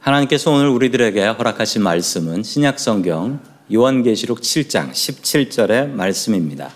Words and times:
하나님께서 0.00 0.50
오늘 0.50 0.68
우리들에게 0.68 1.26
허락하신 1.26 1.82
말씀은 1.82 2.42
신약성경 2.42 3.38
요한계시록 3.70 4.40
7장 4.40 4.92
17절의 4.92 5.90
말씀입니다. 5.90 6.70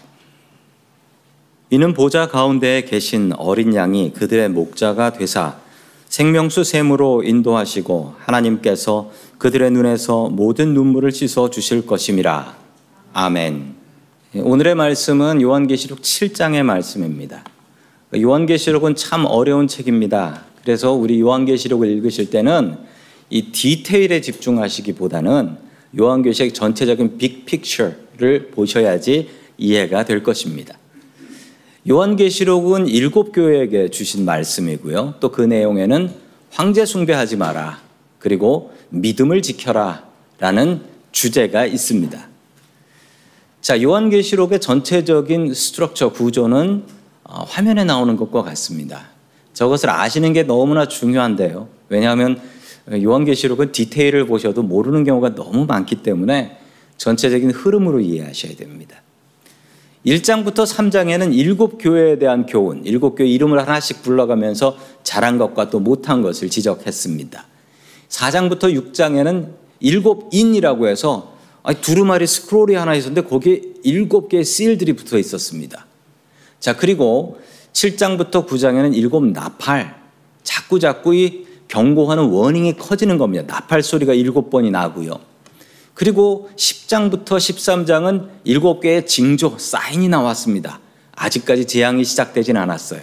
이는 1.70 1.94
보좌 1.94 2.28
가운데에 2.28 2.82
계신 2.82 3.32
어린 3.38 3.74
양이 3.74 4.12
그들의 4.12 4.50
목자가 4.50 5.14
되사 5.14 5.56
생명수 6.10 6.64
샘으로 6.64 7.22
인도하시고 7.22 8.16
하나님께서 8.18 9.10
그들의 9.38 9.70
눈에서 9.70 10.28
모든 10.28 10.74
눈물을 10.74 11.10
씻어 11.10 11.48
주실 11.48 11.86
것임이라. 11.86 12.54
아멘. 13.14 13.74
오늘의 14.34 14.74
말씀은 14.74 15.40
요한계시록 15.40 16.02
7장의 16.02 16.62
말씀입니다. 16.62 17.42
요한계시록은 18.14 18.96
참 18.96 19.24
어려운 19.24 19.66
책입니다. 19.66 20.42
그래서 20.62 20.92
우리 20.92 21.20
요한계시록을 21.20 21.88
읽으실 21.88 22.28
때는 22.28 22.92
이 23.30 23.50
디테일에 23.52 24.20
집중하시기보다는 24.20 25.56
요한계시록 25.98 26.54
전체적인 26.54 27.18
빅 27.18 27.46
픽처를 27.46 28.50
보셔야지 28.52 29.28
이해가 29.58 30.04
될 30.04 30.22
것입니다. 30.22 30.76
요한계시록은 31.88 32.88
일곱 32.88 33.32
교회에게 33.32 33.90
주신 33.90 34.24
말씀이고요. 34.24 35.14
또 35.20 35.30
그 35.30 35.42
내용에는 35.42 36.10
황제 36.50 36.86
숭배하지 36.86 37.36
마라. 37.36 37.80
그리고 38.18 38.72
믿음을 38.90 39.42
지켜라. 39.42 40.04
라는 40.38 40.82
주제가 41.12 41.66
있습니다. 41.66 42.28
자, 43.60 43.82
요한계시록의 43.82 44.60
전체적인 44.60 45.54
스트럭처 45.54 46.12
구조는 46.12 46.84
어, 47.24 47.44
화면에 47.44 47.84
나오는 47.84 48.16
것과 48.16 48.42
같습니다. 48.42 49.06
저것을 49.54 49.90
아시는 49.90 50.32
게 50.32 50.42
너무나 50.42 50.86
중요한데요. 50.86 51.68
왜냐하면 51.88 52.40
요한계시록은 52.92 53.72
디테일을 53.72 54.26
보셔도 54.26 54.62
모르는 54.62 55.04
경우가 55.04 55.34
너무 55.34 55.64
많기 55.66 56.02
때문에 56.02 56.58
전체적인 56.96 57.50
흐름으로 57.50 58.00
이해하셔야 58.00 58.56
됩니다. 58.56 59.02
1장부터 60.06 60.66
3장에는 60.66 61.34
일곱 61.34 61.78
교회에 61.78 62.18
대한 62.18 62.44
교훈, 62.44 62.84
일곱 62.84 63.14
교회 63.14 63.26
이름을 63.26 63.58
하나씩 63.58 64.02
불러가면서 64.02 64.76
잘한 65.02 65.38
것과 65.38 65.70
또 65.70 65.80
못한 65.80 66.20
것을 66.20 66.50
지적했습니다. 66.50 67.46
4장부터 68.10 68.92
6장에는 68.92 69.48
일곱 69.80 70.28
인이라고 70.32 70.88
해서 70.88 71.34
두루마리 71.80 72.26
스크롤이 72.26 72.74
하나 72.74 72.94
있었는데 72.94 73.26
거기에 73.26 73.62
일곱 73.82 74.28
개의 74.28 74.44
실들이 74.44 74.92
붙어 74.92 75.18
있었습니다. 75.18 75.86
자, 76.60 76.76
그리고 76.76 77.38
7장부터 77.72 78.46
9장에는 78.46 78.94
일곱 78.94 79.24
나팔, 79.24 79.94
자꾸 80.42 80.78
자꾸 80.78 81.14
이 81.14 81.46
경고하는 81.74 82.26
워닝이 82.26 82.76
커지는 82.76 83.18
겁니다. 83.18 83.44
나팔 83.48 83.82
소리가 83.82 84.14
일곱 84.14 84.48
번이 84.48 84.70
나고요. 84.70 85.18
그리고 85.92 86.48
10장부터 86.56 87.24
13장은 87.24 88.28
일곱 88.44 88.80
개의 88.80 89.06
징조, 89.06 89.56
사인이 89.58 90.08
나왔습니다. 90.08 90.78
아직까지 91.16 91.66
재앙이 91.66 92.04
시작되진 92.04 92.56
않았어요. 92.56 93.00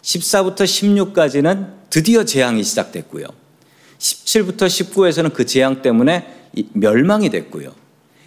14부터 0.00 0.62
16까지는 0.64 1.72
드디어 1.90 2.24
재앙이 2.24 2.62
시작됐고요. 2.62 3.26
17부터 3.98 4.62
19에서는 4.62 5.34
그 5.34 5.44
재앙 5.44 5.82
때문에 5.82 6.48
멸망이 6.72 7.28
됐고요. 7.28 7.72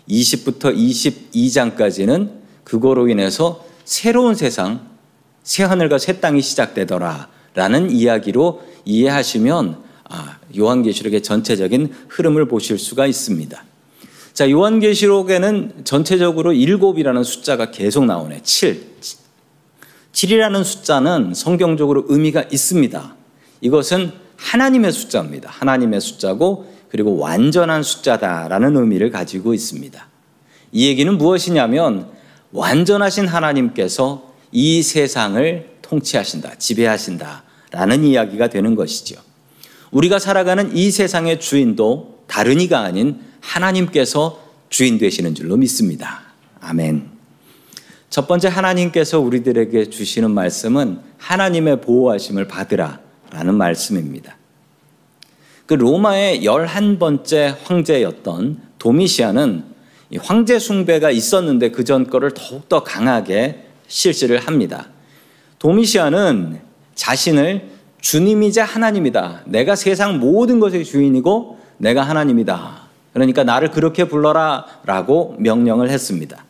20부터 0.08 0.76
22장까지는 0.76 2.32
그거로 2.64 3.08
인해서 3.08 3.66
새로운 3.86 4.36
세상, 4.36 4.88
새 5.42 5.64
하늘과 5.64 5.98
새 5.98 6.20
땅이 6.20 6.44
시작되더라. 6.44 7.30
라는 7.54 7.92
이야기로 7.92 8.62
이해하시면 8.86 9.84
아, 10.10 10.38
요한계시록의 10.58 11.24
전체적인 11.24 11.94
흐름을 12.10 12.48
보실 12.48 12.78
수가 12.78 13.08
있습니다. 13.08 13.64
자, 14.34 14.50
요한계시록에는 14.50 15.84
전체적으로 15.84 16.54
일곱이라는 16.54 17.24
숫자가 17.24 17.72
계속 17.72 18.06
나오네. 18.06 18.42
7. 18.44 18.94
7이라는 20.12 20.64
숫자는 20.64 21.34
성경적으로 21.34 22.06
의미가 22.08 22.46
있습니다. 22.52 23.16
이것은 23.62 24.12
하나님의 24.38 24.92
숫자입니다. 24.92 25.50
하나님의 25.50 26.02
숫자고 26.02 26.72
그리고 26.90 27.18
완전한 27.18 27.82
숫자다라는 27.82 28.76
의미를 28.76 29.10
가지고 29.10 29.54
있습니다. 29.54 30.08
이 30.72 30.88
얘기는 30.88 31.18
무엇이냐면 31.18 32.08
완전하신 32.52 33.28
하나님께서 33.28 34.32
이 34.52 34.84
세상을 34.84 35.73
통치하신다, 35.94 36.56
지배하신다 36.56 37.44
라는 37.72 38.04
이야기가 38.04 38.48
되는 38.48 38.76
것이죠. 38.76 39.16
우리가 39.92 40.20
살아가는 40.20 40.76
이 40.76 40.90
세상의 40.90 41.40
주인도 41.40 42.24
다른 42.28 42.60
이가 42.60 42.80
아닌 42.80 43.20
하나님께서 43.42 44.42
주인 44.70 44.98
되시는 44.98 45.36
줄로 45.36 45.56
믿습니다. 45.58 46.22
아멘. 46.62 47.12
첫 48.10 48.28
번째 48.28 48.48
하나님께서 48.48 49.20
우리들에게 49.20 49.90
주시는 49.90 50.32
말씀은 50.32 51.00
하나님의 51.18 51.82
보호하심을 51.82 52.48
받으라 52.48 53.00
라는 53.32 53.56
말씀입니다. 53.56 54.38
그 55.66 55.74
로마의 55.76 56.42
11번째 56.42 57.56
황제였던 57.64 58.62
도미시아는 58.80 59.64
황제 60.20 60.60
숭배가 60.60 61.10
있었는데 61.12 61.72
그 61.72 61.84
전 61.84 62.08
거를 62.08 62.32
더욱더 62.32 62.84
강하게 62.84 63.68
실시를 63.88 64.40
합니다. 64.40 64.90
도미시아는 65.64 66.60
자신을 66.94 67.70
주님이자 68.02 68.66
하나님이다. 68.66 69.44
내가 69.46 69.78
세상 69.78 70.20
모든 70.20 70.60
것의 70.60 70.84
주인이고 70.84 71.58
내가 71.78 72.04
하나님이다. 72.04 72.82
그러니까 73.14 73.46
나를 73.46 73.72
그렇게 73.72 74.10
불러라 74.10 74.66
라고 74.84 75.38
명령을 75.40 75.90
했습니다. 75.90 76.44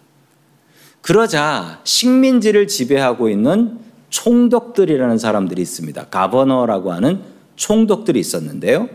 그러자 1.02 1.80
식민지를 1.84 2.66
지배하고 2.68 3.30
있는 3.30 3.78
총독들이라는 4.10 5.20
사람들이 5.20 5.62
있습니다. 5.62 6.06
가버너라고 6.06 6.92
하는 6.92 7.22
총독들이 7.56 8.20
있었는데요. 8.20 8.90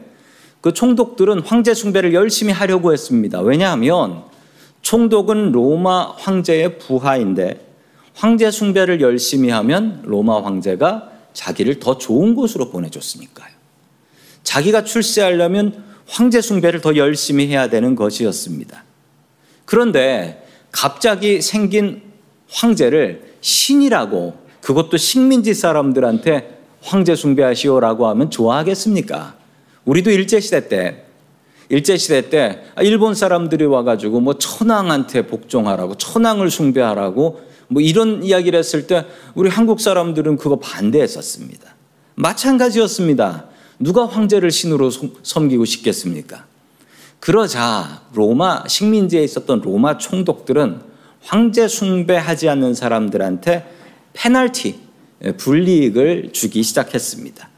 그 0.60 0.72
총독들은 0.72 1.42
황제 1.42 1.74
숭배를 1.74 2.12
열심히 2.12 2.52
하려고 2.52 2.92
했습니다. 2.92 3.40
왜냐하면 3.40 4.24
총독은 4.82 5.52
로마 5.52 6.12
황제의 6.16 6.80
부하인데 6.80 7.67
황제 8.18 8.50
숭배를 8.50 9.00
열심히 9.00 9.48
하면 9.50 10.02
로마 10.04 10.42
황제가 10.42 11.08
자기를 11.34 11.78
더 11.78 11.98
좋은 11.98 12.34
곳으로 12.34 12.68
보내줬으니까요. 12.68 13.52
자기가 14.42 14.82
출세하려면 14.82 15.84
황제 16.08 16.40
숭배를 16.40 16.80
더 16.80 16.96
열심히 16.96 17.46
해야 17.46 17.68
되는 17.70 17.94
것이었습니다. 17.94 18.82
그런데 19.64 20.44
갑자기 20.72 21.40
생긴 21.40 22.02
황제를 22.50 23.34
신이라고 23.40 24.36
그것도 24.62 24.96
식민지 24.96 25.54
사람들한테 25.54 26.58
황제 26.82 27.14
숭배하시오라고 27.14 28.08
하면 28.08 28.30
좋아하겠습니까? 28.30 29.36
우리도 29.84 30.10
일제시대 30.10 30.68
때 30.68 31.04
일제시대 31.68 32.30
때 32.30 32.64
일본 32.80 33.14
사람들이 33.14 33.64
와가지고 33.66 34.18
뭐 34.20 34.38
천황한테 34.38 35.28
복종하라고 35.28 35.94
천황을 35.96 36.50
숭배하라고 36.50 37.47
뭐 37.68 37.80
이런 37.82 38.22
이야기를 38.22 38.58
했을 38.58 38.86
때 38.86 39.06
우리 39.34 39.48
한국 39.48 39.80
사람들은 39.80 40.36
그거 40.36 40.58
반대했었습니다. 40.58 41.74
마찬가지였습니다. 42.16 43.46
누가 43.78 44.06
황제를 44.06 44.50
신으로 44.50 44.90
섬기고 45.22 45.64
싶겠습니까? 45.64 46.46
그러자 47.20 48.02
로마 48.14 48.64
식민지에 48.66 49.22
있었던 49.22 49.60
로마 49.60 49.98
총독들은 49.98 50.80
황제 51.22 51.68
숭배하지 51.68 52.48
않는 52.48 52.74
사람들한테 52.74 53.70
페널티, 54.14 54.80
불이익을 55.36 56.30
주기 56.32 56.62
시작했습니다. 56.62 57.48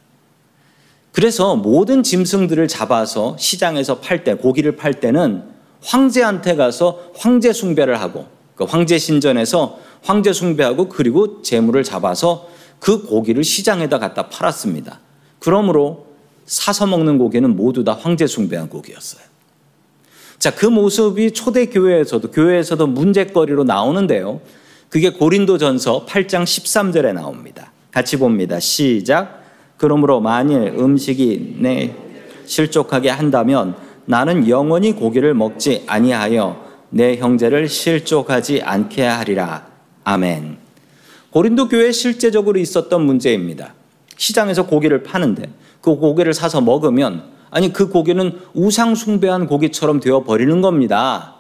그래서 1.12 1.56
모든 1.56 2.02
짐승들을 2.02 2.68
잡아서 2.68 3.36
시장에서 3.38 4.00
팔 4.00 4.24
때, 4.24 4.34
고기를 4.34 4.76
팔 4.76 4.94
때는 4.94 5.44
황제한테 5.82 6.56
가서 6.56 7.12
황제 7.16 7.52
숭배를 7.52 8.00
하고, 8.00 8.26
그 8.60 8.66
황제 8.66 8.98
신전에서 8.98 9.78
황제 10.02 10.34
숭배하고 10.34 10.90
그리고 10.90 11.40
재물을 11.40 11.82
잡아서 11.82 12.46
그 12.78 13.06
고기를 13.06 13.42
시장에다 13.42 13.98
갖다 13.98 14.28
팔았습니다. 14.28 15.00
그러므로 15.38 16.08
사서 16.44 16.86
먹는 16.86 17.16
고기는 17.16 17.56
모두 17.56 17.84
다 17.84 17.96
황제 17.98 18.26
숭배한 18.26 18.68
고기였어요. 18.68 19.22
자, 20.38 20.54
그 20.54 20.66
모습이 20.66 21.30
초대 21.30 21.66
교회에서도 21.66 22.30
교회에서도 22.30 22.86
문제거리로 22.86 23.64
나오는데요. 23.64 24.42
그게 24.90 25.08
고린도전서 25.08 26.04
8장 26.04 26.44
13절에 26.44 27.14
나옵니다. 27.14 27.72
같이 27.90 28.18
봅니다. 28.18 28.60
시작. 28.60 29.42
그러므로 29.78 30.20
만일 30.20 30.74
음식이 30.78 31.56
내 31.60 31.94
실족하게 32.44 33.08
한다면 33.08 33.74
나는 34.04 34.50
영원히 34.50 34.92
고기를 34.92 35.32
먹지 35.32 35.84
아니하여 35.86 36.69
내 36.90 37.16
형제를 37.16 37.68
실족하지 37.68 38.62
않게 38.62 39.02
하리라. 39.04 39.66
아멘. 40.04 40.58
고린도 41.30 41.68
교회에 41.68 41.92
실제적으로 41.92 42.58
있었던 42.58 43.00
문제입니다. 43.04 43.74
시장에서 44.16 44.66
고기를 44.66 45.02
파는데 45.02 45.50
그 45.80 45.96
고기를 45.96 46.34
사서 46.34 46.60
먹으면 46.60 47.22
아니 47.50 47.72
그 47.72 47.88
고기는 47.88 48.38
우상 48.54 48.94
숭배한 48.94 49.46
고기처럼 49.46 50.00
되어 50.00 50.24
버리는 50.24 50.60
겁니다. 50.60 51.36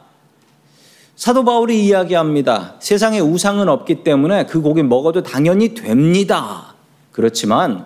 사도 1.16 1.44
바울이 1.44 1.84
이야기합니다. 1.84 2.76
세상에 2.80 3.20
우상은 3.20 3.68
없기 3.68 4.04
때문에 4.04 4.46
그 4.46 4.62
고기 4.62 4.82
먹어도 4.82 5.22
당연히 5.22 5.74
됩니다. 5.74 6.74
그렇지만 7.12 7.84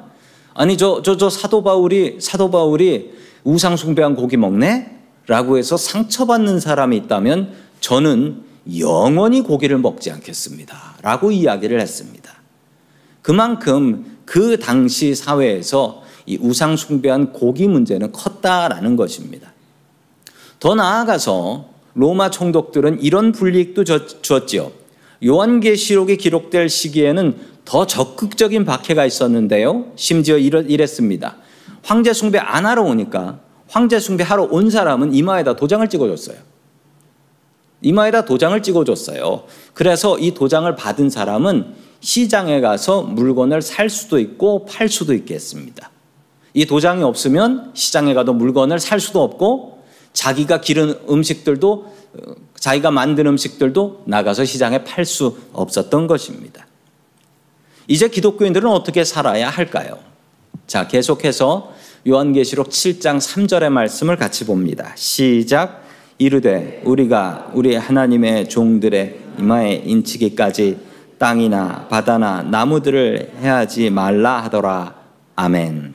아니 0.55 0.77
저 0.77 1.03
저 1.03 1.17
저 1.17 1.29
사도 1.29 1.65
바울이 1.65 2.19
사도 2.21 2.51
바울이 2.51 3.13
우상 3.43 3.77
숭배한 3.77 4.15
고기 4.15 4.37
먹네? 4.37 4.91
라고 5.27 5.59
해서 5.59 5.77
상처받는 5.77 6.61
사람이 6.61 6.97
있다면 6.99 7.53
저는 7.81 8.43
영원히 8.79 9.43
고기를 9.43 9.79
먹지 9.79 10.11
않겠습니다. 10.11 10.97
라고 11.03 11.31
이야기를 11.31 11.81
했습니다. 11.81 12.33
그만큼 13.23 14.19
그 14.25 14.59
당시 14.59 15.15
사회에서 15.15 16.03
이 16.27 16.39
우상 16.41 16.77
숭배한 16.77 17.33
고기 17.33 17.69
문제는 17.69 18.13
컸다라는 18.13 18.97
것입니다. 18.97 19.53
더 20.59 20.75
나아가서 20.75 21.69
로마 21.95 22.31
총독들은 22.31 23.03
이런 23.03 23.33
불이익도 23.33 23.85
주었지요. 24.23 24.73
요한계시록이 25.25 26.17
기록될 26.17 26.69
시기에는 26.69 27.55
더 27.65 27.87
적극적인 27.87 28.65
박해가 28.65 29.07
있었는데요. 29.07 29.93
심지어 29.97 30.37
이랬습니다. 30.39 31.37
황제 31.83 32.13
숭배 32.13 32.39
안 32.39 32.67
하러 32.67 32.83
오니까 32.83 33.41
황제 33.75 33.99
숭배하러 33.99 34.45
온 34.53 34.71
사람은 34.71 35.15
이마에다 35.15 35.57
도장을 35.57 35.89
찍어줬어요. 35.89 36.37
이마에다 37.83 38.25
도장을 38.25 38.63
찍어줬어요. 38.63 39.43
그래서 39.75 40.17
이 40.17 40.33
도장을 40.33 40.73
받은 40.77 41.11
사람은 41.11 41.75
시장에 41.99 42.61
가서 42.61 43.03
물건을 43.03 43.63
살 43.63 43.91
수도 43.91 44.21
있고 44.21 44.65
팔 44.67 44.89
수도 44.89 45.13
있겠습니다. 45.13 45.91
이 46.53 46.67
도장이 46.67 47.03
없으면 47.03 47.73
시장에 47.75 48.15
가도 48.15 48.33
물건을 48.33 48.79
살 48.79 49.01
수도 49.01 49.25
없고 49.25 49.83
자기가 50.13 50.61
기른 50.61 50.97
음식들도 51.11 51.97
자기가 52.55 52.93
만든 52.93 53.27
음식들도 53.27 54.05
나가서 54.07 54.45
시장에 54.45 54.85
팔 54.85 55.05
수 55.05 55.37
없었던 55.53 56.07
것입니다. 56.07 56.69
이제 57.89 58.09
기독교인들은 58.09 58.71
어떻게 58.71 59.03
살아야 59.03 59.51
할까요? 59.51 59.99
자, 60.69 60.87
계속해서 60.87 61.75
요한계시록 62.07 62.69
7장 62.69 63.17
3절의 63.17 63.71
말씀을 63.71 64.17
같이 64.17 64.45
봅니다. 64.45 64.93
시작. 64.95 65.83
이르되 66.19 66.83
우리가 66.85 67.51
우리 67.55 67.75
하나님의 67.75 68.49
종들의 68.49 69.19
이마에 69.39 69.83
인치기까지 69.87 70.79
땅이나 71.19 71.89
바다나 71.89 72.43
나무들을 72.43 73.33
해하지 73.41 73.89
말라 73.89 74.43
하더라. 74.43 74.95
아멘. 75.35 75.95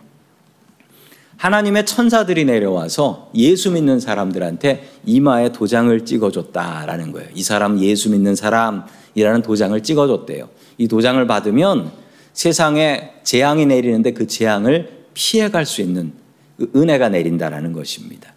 하나님의 1.38 1.86
천사들이 1.86 2.44
내려와서 2.44 3.30
예수 3.36 3.72
믿는 3.72 4.00
사람들한테 4.00 4.90
이마에 5.06 5.52
도장을 5.52 6.06
찍어줬다라는 6.06 7.12
거예요. 7.12 7.30
이 7.34 7.44
사람 7.44 7.80
예수 7.80 8.10
믿는 8.10 8.36
사람이라는 8.36 9.44
도장을 9.44 9.82
찍어줬대요. 9.82 10.50
이 10.80 10.88
도장을 10.88 11.26
받으면 11.28 11.92
세상에 12.34 13.12
재앙이 13.24 13.68
내리는데 13.68 14.12
그 14.12 14.28
재앙을 14.28 14.99
피해갈 15.14 15.66
수 15.66 15.82
있는 15.82 16.14
그 16.58 16.72
은혜가 16.76 17.10
내린다라는 17.10 17.74
것입니다. 17.74 18.34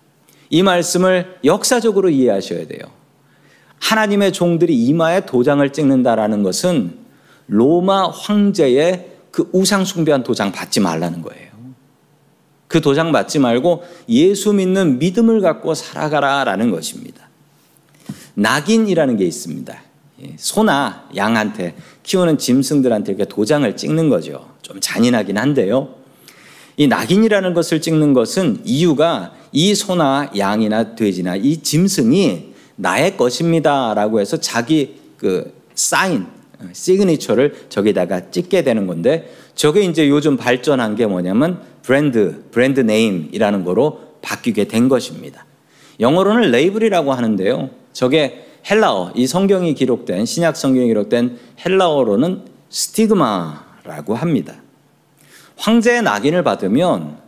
이 0.51 0.63
말씀을 0.63 1.39
역사적으로 1.45 2.11
이해하셔야 2.11 2.67
돼요. 2.67 2.81
하나님의 3.81 4.33
종들이 4.33 4.75
이마에 4.85 5.27
도장을 5.27 5.69
찍는다라는 5.73 6.43
것은 6.43 6.99
로마 7.49 8.09
황제의 8.09 9.09
그 9.31 9.49
우상숭배한 9.53 10.23
도장 10.23 10.53
받지 10.53 10.79
말라는 10.79 11.23
거예요. 11.23 11.51
그 12.69 12.81
도장 12.81 13.13
받지 13.13 13.39
말고 13.39 13.83
예수 14.09 14.53
믿는 14.53 14.99
믿음을 14.99 15.41
갖고 15.41 15.75
살아가라 15.75 16.45
라는 16.45 16.71
것입니다. 16.71 17.29
낙인이라는 18.35 19.17
게 19.17 19.25
있습니다. 19.25 19.83
예, 20.23 20.35
소나 20.39 21.09
양한테 21.17 21.75
키우는 22.03 22.39
짐승들한테 22.39 23.13
이렇게 23.13 23.25
도장을 23.25 23.77
찍는 23.77 24.09
거죠. 24.09 24.49
좀 24.63 24.81
잔인하긴 24.81 25.37
한데요. 25.37 26.02
이 26.83 26.89
낙인이라는 26.89 27.55
것을 27.55 27.81
찍는 27.81 28.13
것은 28.13 28.63
이유가 28.65 29.33
이 29.53 29.73
소나 29.73 30.33
양이나 30.37 30.97
돼지나 30.97 31.37
이 31.37 31.59
짐승이 31.59 32.55
나의 32.75 33.17
것입니다라고 33.17 34.19
해서 34.19 34.39
자기 34.39 34.97
그 35.17 35.55
사인, 35.77 36.27
시그니처를 36.73 37.67
저기다가 37.69 38.33
찍게 38.33 38.65
되는 38.65 38.89
건데 38.89 39.33
저게 39.55 39.83
이제 39.83 40.09
요즘 40.09 40.37
발전한 40.37 40.97
게 40.97 41.07
뭐냐면 41.07 41.61
브랜드, 41.83 42.43
brand 42.51 42.81
name이라는 42.81 43.65
거로 43.65 44.01
바뀌게 44.21 44.67
된 44.67 44.89
것입니다. 44.89 45.47
영어로는 46.01 46.51
label이라고 46.51 47.13
하는데요. 47.13 47.71
저게 47.93 48.47
헬라어, 48.69 49.13
이 49.15 49.29
성경이 49.29 49.75
기록된 49.75 50.27
신약 50.27 50.57
성경이 50.57 50.89
기록된 50.89 51.39
헬라어로는 51.65 52.43
stigma라고 52.71 54.17
합니다. 54.17 54.55
황제의 55.63 56.03
낙인을 56.03 56.43
받으면 56.43 57.19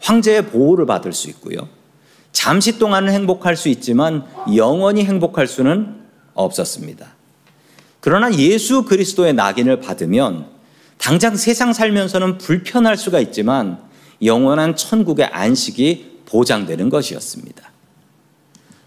황제의 0.00 0.46
보호를 0.46 0.86
받을 0.86 1.12
수 1.12 1.28
있고요. 1.30 1.68
잠시 2.32 2.80
동안은 2.80 3.12
행복할 3.12 3.56
수 3.56 3.68
있지만 3.68 4.24
영원히 4.56 5.04
행복할 5.04 5.46
수는 5.46 6.00
없었습니다. 6.34 7.06
그러나 8.00 8.34
예수 8.34 8.84
그리스도의 8.84 9.34
낙인을 9.34 9.80
받으면 9.80 10.46
당장 10.98 11.36
세상 11.36 11.72
살면서는 11.72 12.38
불편할 12.38 12.96
수가 12.96 13.20
있지만 13.20 13.78
영원한 14.22 14.74
천국의 14.74 15.26
안식이 15.26 16.22
보장되는 16.26 16.88
것이었습니다. 16.88 17.70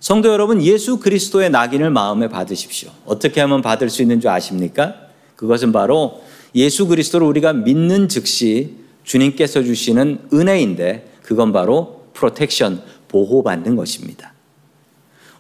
성도 0.02 0.30
여러분, 0.30 0.62
예수 0.62 1.00
그리스도의 1.00 1.50
낙인을 1.52 1.90
마음에 1.90 2.28
받으십시오. 2.28 2.92
어떻게 3.06 3.40
하면 3.40 3.62
받을 3.62 3.90
수 3.90 4.02
있는 4.02 4.20
줄 4.20 4.30
아십니까? 4.30 4.96
그것은 5.38 5.72
바로 5.72 6.22
예수 6.56 6.88
그리스도를 6.88 7.26
우리가 7.28 7.54
믿는 7.54 8.10
즉시 8.10 8.76
주님께서 9.04 9.64
주시는 9.64 10.30
은혜인데 10.34 11.14
그건 11.22 11.52
바로 11.52 12.06
프로텍션, 12.14 12.82
보호받는 13.08 13.76
것입니다. 13.76 14.34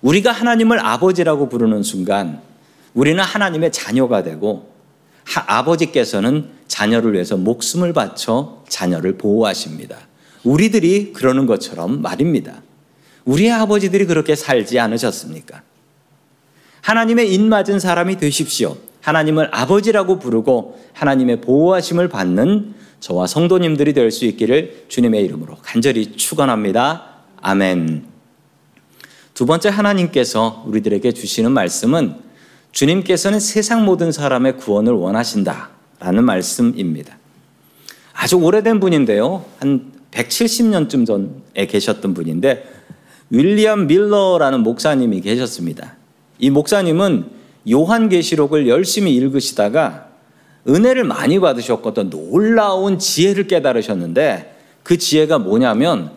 우리가 0.01 0.31
하나님을 0.31 0.79
아버지라고 0.79 1.49
부르는 1.49 1.83
순간 1.83 2.41
우리는 2.93 3.23
하나님의 3.23 3.71
자녀가 3.71 4.23
되고 4.23 4.71
아버지께서는 5.47 6.49
자녀를 6.67 7.13
위해서 7.13 7.37
목숨을 7.37 7.93
바쳐 7.93 8.63
자녀를 8.67 9.17
보호하십니다. 9.17 9.97
우리들이 10.43 11.13
그러는 11.13 11.45
것처럼 11.45 12.01
말입니다. 12.01 12.61
우리의 13.25 13.51
아버지들이 13.51 14.05
그렇게 14.05 14.35
살지 14.35 14.79
않으셨습니까? 14.79 15.61
하나님의 16.81 17.33
인맞은 17.33 17.79
사람이 17.79 18.17
되십시오. 18.17 18.75
하나님을 19.03 19.49
아버지라고 19.51 20.17
부르고 20.17 20.79
하나님의 20.93 21.41
보호하심을 21.41 22.07
받는 22.07 22.73
저와 23.01 23.27
성도님들이 23.27 23.91
될 23.93 24.11
수 24.11 24.25
있기를 24.25 24.85
주님의 24.87 25.23
이름으로 25.25 25.57
간절히 25.61 26.13
축원합니다. 26.13 27.03
아멘. 27.41 28.05
두 29.33 29.45
번째 29.45 29.69
하나님께서 29.69 30.63
우리들에게 30.67 31.11
주시는 31.11 31.51
말씀은 31.51 32.15
주님께서는 32.71 33.39
세상 33.41 33.83
모든 33.83 34.11
사람의 34.13 34.57
구원을 34.57 34.93
원하신다라는 34.93 36.23
말씀입니다. 36.23 37.17
아주 38.13 38.37
오래된 38.37 38.79
분인데요. 38.79 39.43
한 39.59 39.91
170년쯤 40.11 41.05
전에 41.05 41.67
계셨던 41.67 42.13
분인데 42.13 42.71
윌리엄 43.31 43.87
밀러라는 43.87 44.61
목사님이 44.61 45.19
계셨습니다. 45.21 45.97
이 46.39 46.49
목사님은 46.49 47.42
요한계시록을 47.69 48.67
열심히 48.67 49.13
읽으시다가 49.15 50.09
은혜를 50.67 51.03
많이 51.03 51.39
받으셨거든 51.39 52.09
놀라운 52.09 52.97
지혜를 52.99 53.47
깨달으셨는데 53.47 54.55
그 54.83 54.97
지혜가 54.97 55.39
뭐냐면 55.39 56.11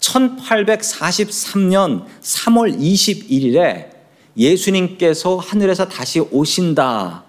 1843년 0.00 2.04
3월 2.20 2.78
21일에 2.78 3.90
예수님께서 4.36 5.36
하늘에서 5.36 5.88
다시 5.88 6.20
오신다라고 6.20 7.22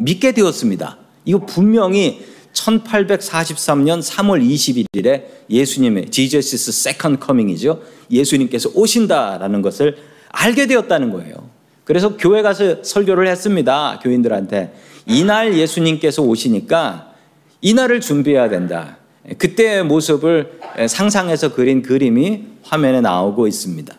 믿게 0.00 0.32
되었습니다. 0.32 0.98
이거 1.24 1.38
분명히 1.44 2.24
1843년 2.52 4.02
3월 4.02 4.44
21일에 4.44 5.24
예수님의 5.48 6.10
Jesus' 6.10 6.72
second 6.72 7.20
coming이죠. 7.20 7.80
예수님께서 8.10 8.70
오신다라는 8.74 9.62
것을 9.62 9.96
알게 10.30 10.66
되었다는 10.66 11.12
거예요. 11.12 11.59
그래서 11.90 12.16
교회 12.16 12.40
가서 12.40 12.84
설교를 12.84 13.26
했습니다. 13.26 13.98
교인들한테. 14.00 14.72
이날 15.06 15.54
예수님께서 15.54 16.22
오시니까 16.22 17.14
이날을 17.62 18.00
준비해야 18.00 18.48
된다. 18.48 18.98
그때의 19.38 19.82
모습을 19.82 20.60
상상해서 20.88 21.52
그린 21.52 21.82
그림이 21.82 22.44
화면에 22.62 23.00
나오고 23.00 23.48
있습니다. 23.48 23.92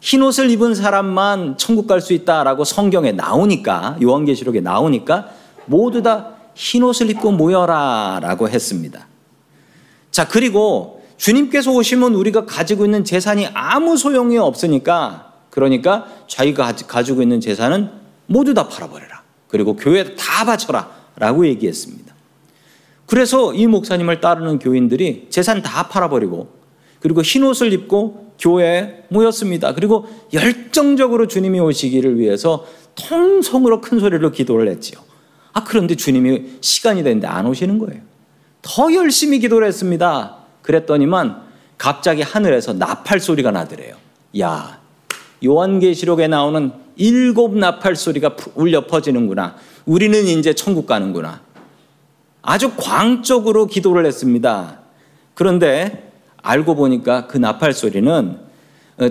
흰 0.00 0.22
옷을 0.22 0.50
입은 0.50 0.76
사람만 0.76 1.58
천국 1.58 1.88
갈 1.88 2.00
수 2.00 2.12
있다라고 2.12 2.62
성경에 2.62 3.10
나오니까 3.10 3.96
요한계시록에 4.00 4.60
나오니까 4.60 5.30
모두 5.66 6.02
다 6.02 6.36
흰 6.54 6.84
옷을 6.84 7.10
입고 7.10 7.32
모여라 7.32 8.20
라고 8.22 8.48
했습니다. 8.48 9.08
자, 10.12 10.28
그리고 10.28 11.02
주님께서 11.16 11.72
오시면 11.72 12.14
우리가 12.14 12.46
가지고 12.46 12.84
있는 12.84 13.02
재산이 13.02 13.48
아무 13.52 13.96
소용이 13.96 14.38
없으니까 14.38 15.25
그러니까 15.56 16.06
자기가 16.28 16.74
가지고 16.86 17.22
있는 17.22 17.40
재산은 17.40 17.88
모두 18.26 18.52
다 18.52 18.68
팔아버려라. 18.68 19.22
그리고 19.48 19.74
교회에 19.74 20.14
다 20.14 20.44
바쳐라. 20.44 20.94
라고 21.16 21.46
얘기했습니다. 21.46 22.14
그래서 23.06 23.54
이 23.54 23.66
목사님을 23.66 24.20
따르는 24.20 24.58
교인들이 24.58 25.28
재산 25.30 25.62
다 25.62 25.88
팔아버리고 25.88 26.50
그리고 27.00 27.22
흰 27.22 27.42
옷을 27.44 27.72
입고 27.72 28.34
교회에 28.38 29.04
모였습니다. 29.08 29.72
그리고 29.72 30.06
열정적으로 30.34 31.26
주님이 31.26 31.58
오시기를 31.60 32.18
위해서 32.18 32.66
통성으로 32.94 33.80
큰 33.80 33.98
소리로 33.98 34.32
기도를 34.32 34.68
했지요. 34.68 35.00
아, 35.54 35.64
그런데 35.64 35.94
주님이 35.94 36.58
시간이 36.60 37.02
됐는데 37.02 37.28
안 37.28 37.46
오시는 37.46 37.78
거예요. 37.78 38.02
더 38.60 38.92
열심히 38.92 39.38
기도를 39.38 39.66
했습니다. 39.68 40.36
그랬더니만 40.60 41.44
갑자기 41.78 42.20
하늘에서 42.20 42.74
나팔 42.74 43.20
소리가 43.20 43.52
나더래요. 43.52 43.96
야, 44.40 44.84
요한계시록에 45.44 46.28
나오는 46.28 46.72
일곱 46.96 47.56
나팔 47.56 47.96
소리가 47.96 48.36
울려 48.54 48.86
퍼지는구나. 48.86 49.56
우리는 49.84 50.24
이제 50.24 50.54
천국 50.54 50.86
가는구나. 50.86 51.42
아주 52.42 52.72
광적으로 52.76 53.66
기도를 53.66 54.06
했습니다. 54.06 54.80
그런데 55.34 56.10
알고 56.42 56.76
보니까 56.76 57.26
그 57.26 57.38
나팔 57.38 57.72
소리는 57.72 58.38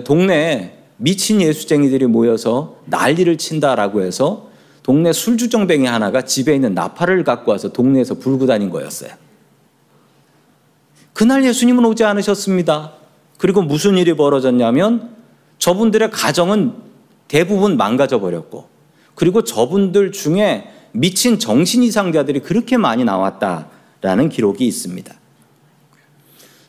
동네에 0.04 0.78
미친 0.96 1.40
예수쟁이들이 1.40 2.06
모여서 2.06 2.78
난리를 2.86 3.36
친다라고 3.38 4.02
해서 4.02 4.48
동네 4.82 5.12
술주정뱅이 5.12 5.86
하나가 5.86 6.22
집에 6.22 6.54
있는 6.54 6.72
나팔을 6.74 7.24
갖고 7.24 7.50
와서 7.50 7.72
동네에서 7.72 8.14
불고 8.14 8.46
다닌 8.46 8.70
거였어요. 8.70 9.10
그날 11.12 11.44
예수님은 11.44 11.84
오지 11.84 12.04
않으셨습니다. 12.04 12.92
그리고 13.38 13.62
무슨 13.62 13.96
일이 13.98 14.14
벌어졌냐면 14.14 15.15
저분들의 15.58 16.10
가정은 16.10 16.74
대부분 17.28 17.76
망가져 17.76 18.20
버렸고 18.20 18.68
그리고 19.14 19.42
저분들 19.42 20.12
중에 20.12 20.70
미친 20.92 21.38
정신 21.38 21.82
이상자들이 21.82 22.40
그렇게 22.40 22.76
많이 22.76 23.04
나왔다라는 23.04 24.28
기록이 24.28 24.66
있습니다. 24.66 25.14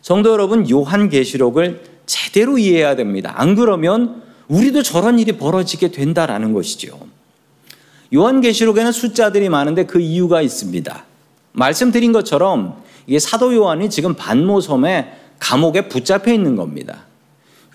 성도 0.01 0.31
여러분, 0.31 0.69
요한계시록을 0.69 1.83
제대로 2.05 2.57
이해해야 2.57 2.95
됩니다. 2.95 3.33
안 3.35 3.55
그러면 3.55 4.23
우리도 4.47 4.83
저런 4.83 5.19
일이 5.19 5.33
벌어지게 5.33 5.91
된다라는 5.91 6.53
것이죠. 6.53 6.97
요한계시록에는 8.13 8.91
숫자들이 8.91 9.49
많은데 9.49 9.85
그 9.85 9.99
이유가 9.99 10.41
있습니다. 10.41 11.03
말씀드린 11.51 12.13
것처럼 12.13 12.81
이게 13.05 13.19
사도 13.19 13.53
요한이 13.53 13.89
지금 13.89 14.13
반모섬에 14.13 15.11
감옥에 15.39 15.89
붙잡혀 15.89 16.31
있는 16.31 16.55
겁니다. 16.55 17.06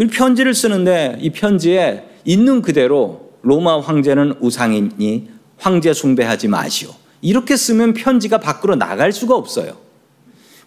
그리고 0.02 0.10
편지를 0.10 0.52
쓰는데 0.52 1.16
이 1.20 1.30
편지에 1.30 2.02
있는 2.24 2.60
그대로 2.60 3.30
로마 3.42 3.80
황제는 3.80 4.34
우상이니 4.40 5.28
황제 5.58 5.92
숭배하지 5.92 6.48
마시오. 6.48 6.90
이렇게 7.20 7.56
쓰면 7.56 7.94
편지가 7.94 8.38
밖으로 8.38 8.74
나갈 8.74 9.12
수가 9.12 9.36
없어요. 9.36 9.76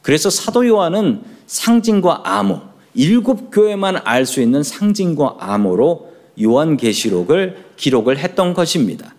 그래서 0.01 0.29
사도 0.29 0.65
요한은 0.65 1.21
상징과 1.47 2.21
암호, 2.23 2.61
일곱 2.93 3.51
교회만 3.51 4.01
알 4.05 4.25
수 4.25 4.41
있는 4.41 4.63
상징과 4.63 5.35
암호로 5.39 6.13
요한계시록을 6.41 7.57
기록을 7.75 8.17
했던 8.17 8.53
것입니다. 8.53 9.15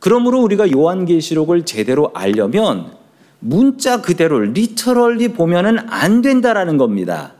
그러므로 0.00 0.40
우리가 0.42 0.72
요한계시록을 0.72 1.64
제대로 1.64 2.10
알려면 2.14 2.92
문자 3.38 4.02
그대로 4.02 4.40
리터럴리 4.40 5.28
보면은 5.28 5.78
안 5.88 6.20
된다라는 6.20 6.78
겁니다. 6.78 7.35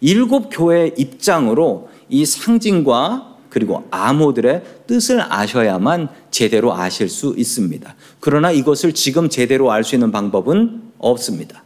일곱 0.00 0.50
교회의 0.50 0.94
입장으로 0.96 1.88
이 2.08 2.24
상징과 2.24 3.36
그리고 3.48 3.86
암호들의 3.90 4.62
뜻을 4.86 5.20
아셔야만 5.32 6.08
제대로 6.30 6.74
아실 6.74 7.08
수 7.08 7.34
있습니다. 7.36 7.94
그러나 8.20 8.50
이것을 8.50 8.92
지금 8.92 9.28
제대로 9.28 9.72
알 9.72 9.82
수 9.82 9.94
있는 9.94 10.12
방법은 10.12 10.82
없습니다. 10.98 11.64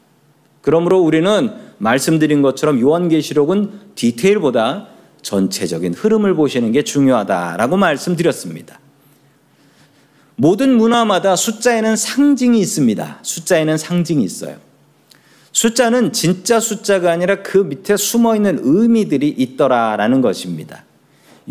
그러므로 0.60 1.00
우리는 1.00 1.50
말씀드린 1.78 2.42
것처럼 2.42 2.80
요한계시록은 2.80 3.94
디테일보다 3.94 4.88
전체적인 5.22 5.94
흐름을 5.94 6.34
보시는 6.34 6.72
게 6.72 6.84
중요하다라고 6.84 7.76
말씀드렸습니다. 7.76 8.78
모든 10.36 10.76
문화마다 10.76 11.36
숫자에는 11.36 11.96
상징이 11.96 12.60
있습니다. 12.60 13.18
숫자에는 13.22 13.76
상징이 13.76 14.22
있어요. 14.24 14.56
숫자는 15.60 16.14
진짜 16.14 16.58
숫자가 16.58 17.12
아니라 17.12 17.42
그 17.42 17.58
밑에 17.58 17.98
숨어 17.98 18.34
있는 18.34 18.60
의미들이 18.62 19.28
있더라라는 19.28 20.22
것입니다. 20.22 20.84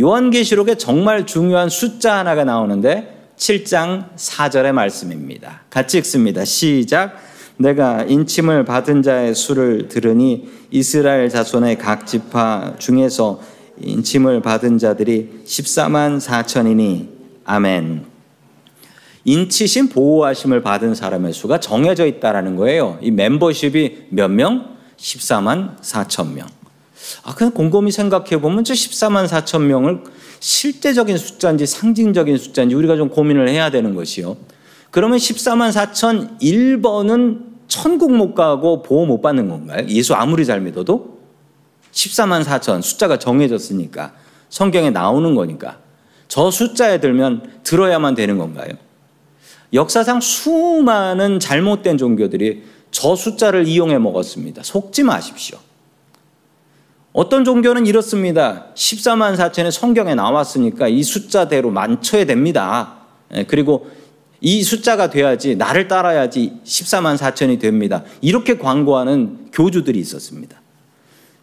요한계시록에 0.02 0.78
정말 0.78 1.28
중요한 1.28 1.70
숫자 1.70 2.18
하나가 2.18 2.44
나오는데 2.44 3.30
7장 3.38 4.16
4절의 4.16 4.72
말씀입니다. 4.72 5.62
같이 5.70 6.00
읽습니다. 6.00 6.44
시작. 6.44 7.18
내가 7.58 8.02
인침을 8.02 8.66
받은 8.66 9.04
자의 9.04 9.36
수를 9.36 9.90
들으니 9.90 10.50
이스라엘 10.72 11.30
자손의 11.30 11.78
각 11.78 12.08
지파 12.08 12.78
중에서 12.80 13.40
인침을 13.80 14.42
받은 14.42 14.80
자들이 14.80 15.44
14만 15.46 16.20
4천이니 16.20 17.10
아멘. 17.46 18.09
인치심 19.26 19.90
보호하심을 19.90 20.62
받은 20.62 20.96
사람의 20.96 21.34
수가 21.34 21.60
정해져 21.60 22.06
있다라는 22.06 22.56
거예요. 22.56 22.98
이 23.02 23.12
멤버십이 23.12 24.08
몇 24.10 24.30
명? 24.30 24.78
14만 24.98 25.80
4천 25.82 26.34
명. 26.34 26.48
아, 27.24 27.34
그냥 27.34 27.54
곰곰이 27.54 27.92
생각해 27.92 28.40
보면 28.40 28.64
저 28.64 28.74
14만 28.74 29.28
4천 29.28 29.64
명을 29.64 30.04
실제적인 30.40 31.18
숫자인지 31.18 31.66
상징적인 31.66 32.38
숫자인지 32.38 32.76
우리가 32.76 32.96
좀 32.96 33.10
고민을 33.10 33.50
해야 33.50 33.70
되는 33.70 33.96
것이요. 33.96 34.38
그러면 34.92 35.18
14만 35.18 35.72
4천 35.72 36.40
1번은 36.40 37.50
천국 37.68 38.12
못 38.12 38.34
가고 38.34 38.82
보호 38.82 39.06
못 39.06 39.22
받는 39.22 39.48
건가요? 39.50 39.86
예수 39.90 40.16
아무리 40.16 40.46
잘 40.46 40.62
믿어도? 40.62 41.20
14만 41.92 42.44
4천 42.44 42.82
숫자가 42.82 43.18
정해졌으니까 43.20 44.14
성경에 44.50 44.90
나오는 44.90 45.36
거니까 45.36 45.80
저 46.28 46.50
숫자에 46.50 47.00
들면 47.00 47.60
들어야만 47.64 48.16
되는 48.16 48.38
건가요? 48.38 48.72
역사상 49.74 50.22
수많은 50.22 51.40
잘못된 51.40 51.98
종교들이 51.98 52.64
저 52.92 53.16
숫자를 53.16 53.68
이용해 53.68 54.00
먹었습니다. 54.00 54.64
속지 54.64 55.04
마십시오. 55.04 55.60
어떤 57.14 57.44
종교는 57.44 57.86
이렇습니다. 57.86 58.68
14만 58.76 59.36
4천의 59.36 59.72
성경에 59.72 60.16
나왔으니까 60.16 60.88
이 60.88 61.04
숫자대로 61.04 61.72
만쳐야 61.72 62.26
됩니다. 62.26 62.98
예, 63.34 63.44
그리고 63.44 63.90
이 64.42 64.64
숫자가 64.64 65.10
돼야지 65.10 65.56
나를 65.56 65.88
따라야지 65.88 66.60
14만 66.64 67.18
4천이 67.18 67.60
됩니다. 67.60 68.04
이렇게 68.22 68.58
광고하는 68.58 69.50
교주들이 69.52 70.00
있었습니다. 70.00 70.62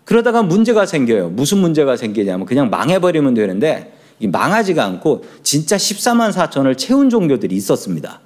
그러다가 0.05 0.43
문제가 0.43 0.87
생겨요. 0.87 1.31
무슨 1.31 1.59
문제가 1.59 1.97
생기냐면 1.97 2.47
그냥 2.47 2.71
망해버리면 2.71 3.35
되는데 3.35 3.96
망하지가 4.21 4.85
않고 4.85 5.25
진짜 5.43 5.77
14만 5.77 6.33
4천을 6.33 6.77
채운 6.79 7.11
종교들이 7.11 7.55
있었습니다. 7.57 8.21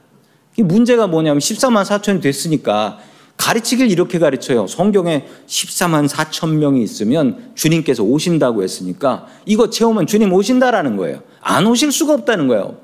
문제가 0.58 1.06
뭐냐면 1.06 1.40
14만 1.40 1.84
4천이 1.84 2.20
됐으니까 2.20 2.98
가르치길 3.36 3.90
이렇게 3.90 4.18
가르쳐요. 4.18 4.66
성경에 4.66 5.26
14만 5.46 6.06
4천 6.08 6.56
명이 6.56 6.82
있으면 6.82 7.52
주님께서 7.54 8.02
오신다고 8.02 8.62
했으니까 8.62 9.26
이거 9.46 9.70
채우면 9.70 10.06
주님 10.06 10.32
오신다라는 10.32 10.98
거예요. 10.98 11.22
안 11.40 11.66
오실 11.66 11.90
수가 11.90 12.12
없다는 12.12 12.48
거예요. 12.48 12.76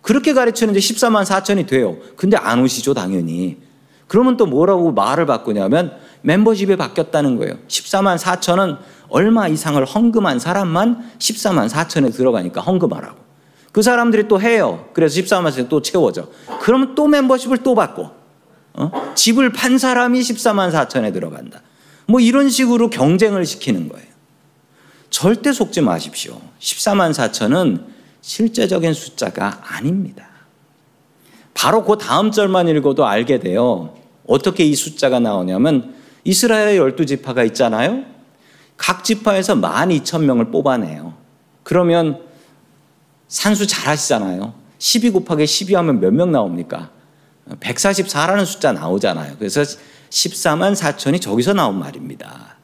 그렇게 0.00 0.32
가르치는데 0.32 0.80
14만 0.80 1.26
4천이 1.26 1.66
돼요. 1.66 1.98
근데 2.16 2.38
안 2.38 2.60
오시죠, 2.60 2.94
당연히. 2.94 3.58
그러면 4.06 4.38
또 4.38 4.46
뭐라고 4.46 4.92
말을 4.92 5.26
바꾸냐면 5.26 5.92
멤버십에 6.22 6.76
바뀌었다는 6.76 7.36
거예요. 7.36 7.58
14만 7.68 8.16
4천은 8.16 8.78
얼마 9.08 9.48
이상을 9.48 9.82
헌금한 9.84 10.38
사람만 10.38 11.12
14만 11.18 11.68
4천에 11.68 12.14
들어가니까 12.14 12.60
헌금하라고. 12.60 13.28
그 13.72 13.82
사람들이 13.82 14.28
또 14.28 14.40
해요. 14.40 14.88
그래서 14.92 15.20
14만 15.20 15.50
4천 15.50 15.68
또 15.68 15.82
채워져. 15.82 16.28
그러면 16.60 16.94
또 16.94 17.06
멤버십을 17.06 17.58
또 17.58 17.74
받고. 17.74 18.10
어? 18.74 19.12
집을 19.14 19.52
판 19.52 19.78
사람이 19.78 20.20
14만 20.20 20.72
4천에 20.72 21.12
들어간다. 21.12 21.62
뭐 22.06 22.20
이런 22.20 22.48
식으로 22.48 22.90
경쟁을 22.90 23.44
시키는 23.44 23.88
거예요. 23.88 24.06
절대 25.10 25.52
속지 25.52 25.80
마십시오. 25.80 26.40
14만 26.60 27.12
4천은 27.12 27.84
실제적인 28.20 28.92
숫자가 28.94 29.62
아닙니다. 29.62 30.26
바로 31.54 31.84
그 31.84 31.98
다음 31.98 32.30
절만 32.30 32.68
읽어도 32.68 33.06
알게 33.06 33.40
돼요. 33.40 33.94
어떻게 34.26 34.64
이 34.64 34.74
숫자가 34.74 35.18
나오냐면 35.18 35.94
이스라엘의 36.24 36.76
열두 36.76 37.06
지파가 37.06 37.42
있잖아요. 37.44 38.04
각 38.78 39.04
지파에서 39.04 39.56
12,000명을 39.56 40.50
뽑아내요. 40.50 41.12
그러면 41.62 42.22
산수 43.28 43.66
잘 43.66 43.88
하시잖아요. 43.88 44.54
12 44.78 45.10
곱하기 45.10 45.46
12 45.46 45.74
하면 45.74 46.00
몇 46.00 46.14
명 46.14 46.32
나옵니까? 46.32 46.90
144라는 47.60 48.46
숫자 48.46 48.72
나오잖아요. 48.72 49.36
그래서 49.38 49.60
14만 49.62 50.74
4천이 50.74 51.20
저기서 51.20 51.52
나온 51.52 51.78
말입니다. 51.78 52.56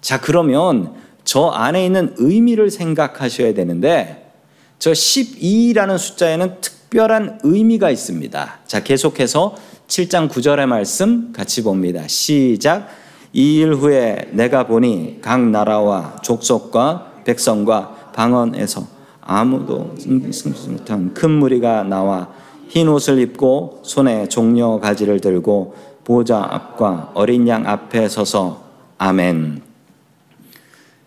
자, 0.00 0.20
그러면 0.20 0.94
저 1.24 1.48
안에 1.48 1.84
있는 1.84 2.14
의미를 2.16 2.70
생각하셔야 2.70 3.54
되는데 3.54 4.32
저 4.78 4.92
12라는 4.92 5.98
숫자에는 5.98 6.60
특별한 6.60 7.40
의미가 7.44 7.90
있습니다. 7.90 8.58
자, 8.66 8.82
계속해서 8.82 9.54
7장 9.86 10.28
9절의 10.30 10.66
말씀 10.66 11.32
같이 11.32 11.62
봅니다. 11.62 12.08
시작. 12.08 12.88
이 13.32 13.60
일 13.60 13.74
후에 13.74 14.28
내가 14.32 14.66
보니 14.66 15.18
각 15.22 15.40
나라와 15.40 16.16
족속과 16.22 17.22
백성과 17.24 18.10
방언에서 18.14 18.86
아무도 19.20 19.94
승지 19.98 20.68
못한 20.68 21.14
큰 21.14 21.30
무리가 21.30 21.84
나와 21.84 22.28
흰 22.68 22.88
옷을 22.88 23.18
입고 23.20 23.80
손에 23.84 24.28
종려 24.28 24.80
가지를 24.80 25.20
들고 25.20 25.74
보좌 26.04 26.44
앞과 26.50 27.12
어린 27.14 27.46
양 27.46 27.66
앞에 27.66 28.08
서서 28.08 28.62
아멘. 28.98 29.62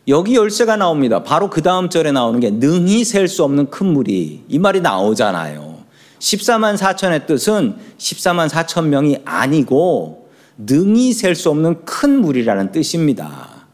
여기 0.08 0.36
열쇠가 0.36 0.75
나옵니다. 0.77 1.24
바로 1.24 1.50
그 1.50 1.62
다음 1.62 1.89
절에 1.89 2.12
나오는 2.12 2.39
게 2.39 2.51
능히 2.51 3.03
셀 3.03 3.27
수 3.27 3.44
없는 3.44 3.70
큰 3.70 3.88
무리. 3.88 4.44
이 4.48 4.60
말이 4.60 4.82
나오잖아요. 4.82 5.74
14만 6.20 6.77
4천의 6.77 7.25
뜻은 7.25 7.75
14만 7.98 8.50
4천 8.50 8.88
명이 8.88 9.20
아니고 9.25 10.23
능히 10.57 11.13
셀 11.13 11.36
수 11.36 11.50
없는 11.50 11.86
큰 11.86 12.22
무리라는 12.22 12.72
뜻입니다. 12.72 13.67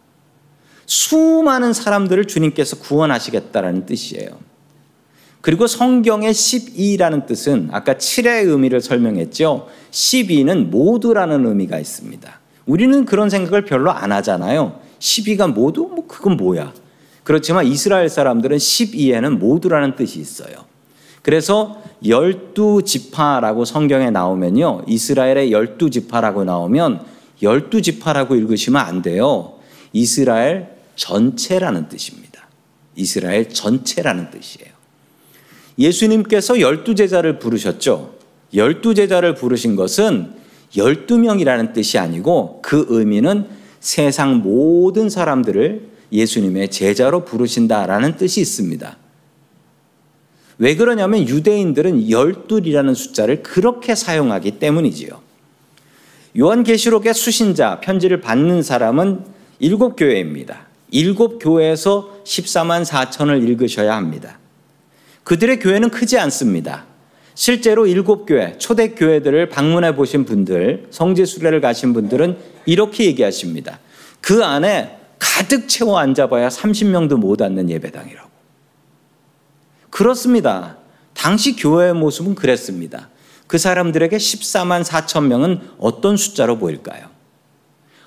수많은 0.86 1.74
사람들을 1.74 2.25
주님께서 2.25 2.77
구원하시겠다라는 2.79 3.86
뜻이에요. 3.86 4.29
그리고 5.41 5.67
성경의 5.67 6.33
12라는 6.33 7.25
뜻은 7.25 7.69
아까 7.71 7.93
7의 7.93 8.48
의미를 8.48 8.81
설명했죠. 8.81 9.67
12는 9.91 10.69
모두라는 10.69 11.45
의미가 11.45 11.79
있습니다. 11.79 12.39
우리는 12.65 13.05
그런 13.05 13.29
생각을 13.29 13.65
별로 13.65 13.91
안 13.91 14.12
하잖아요. 14.12 14.79
12가 15.00 15.51
모두? 15.53 15.83
뭐 15.83 16.07
그건 16.07 16.38
뭐야? 16.38 16.74
그렇지만 17.24 17.65
이스라엘 17.67 18.09
사람들은 18.09 18.57
12에는 18.57 19.38
모두라는 19.38 19.95
뜻이 19.95 20.19
있어요. 20.19 20.68
그래서 21.29 21.79
열두 22.03 22.81
지파라고 22.83 23.63
성경에 23.63 24.09
나오면요. 24.09 24.86
이스라엘의 24.88 25.51
열두 25.51 25.91
지파라고 25.91 26.43
나오면 26.43 27.01
열두 27.43 27.83
지파라고 27.83 28.33
읽으시면 28.33 28.81
안 28.81 29.03
돼요. 29.03 29.53
이스라엘 29.93 30.69
전체라는 30.95 31.88
뜻입니다. 31.88 32.48
이스라엘 32.95 33.48
전체라는 33.48 34.31
뜻이에요. 34.31 34.71
예수님께서 35.77 36.62
열두 36.62 36.95
제자를 36.95 37.38
부르셨죠. 37.38 38.15
열두 38.55 38.95
제자를 38.95 39.36
부르신 39.36 39.75
것은 39.75 40.31
열두 40.75 41.19
명이라는 41.19 41.74
뜻이 41.74 42.00
아니고 42.00 42.63
그 42.63 42.88
의미는 42.89 43.45
세상 43.79 44.38
모든 44.38 45.12
사람들을 45.12 45.89
예수님의 46.12 46.71
제자로 46.71 47.24
부르신다라는 47.24 48.17
뜻이 48.17 48.41
있습니다. 48.41 48.98
왜 50.60 50.75
그러냐면 50.75 51.28
유대인들은 51.28 52.10
열둘이라는 52.10 52.94
숫자를 52.94 53.42
그렇게 53.42 53.96
사용하기 53.96 54.60
때문이지요. 54.60 55.22
요한계시록의 56.38 57.13
수신자 57.13 57.80
편지를 57.80 58.22
받는 58.22 58.62
사람은 58.62 59.24
일곱 59.60 59.96
교회입니다. 59.96 60.68
일곱 60.92 61.39
교회에서 61.39 62.22
14만 62.25 62.86
4천을 62.86 63.48
읽으셔야 63.48 63.96
합니다. 63.96 64.38
그들의 65.24 65.60
교회는 65.60 65.89
크지 65.89 66.18
않습니다. 66.20 66.86
실제로 67.36 67.88
일곱 67.88 68.25
교회, 68.25 68.58
초대 68.58 68.89
교회들을 68.89 69.48
방문해 69.48 69.96
보신 69.96 70.25
분들, 70.25 70.88
성지 70.89 71.25
순례를 71.25 71.62
가신 71.62 71.94
분들은 71.94 72.38
이렇게 72.66 73.06
얘기하십니다. 73.06 73.80
그 74.20 74.44
안에 74.44 74.98
가득 75.20 75.70
채워 75.70 76.00
앉아봐야 76.00 76.50
30명도 76.50 77.16
못 77.16 77.42
앉는 77.42 77.70
예배당이라고. 77.70 78.28
그렇습니다. 79.89 80.78
당시 81.13 81.56
교회의 81.56 81.93
모습은 81.93 82.36
그랬습니다. 82.36 83.10
그 83.47 83.58
사람들에게 83.58 84.15
14만 84.15 84.84
4천 84.84 85.25
명은 85.25 85.62
어떤 85.80 86.17
숫자로 86.17 86.60
보일까요? 86.60 87.08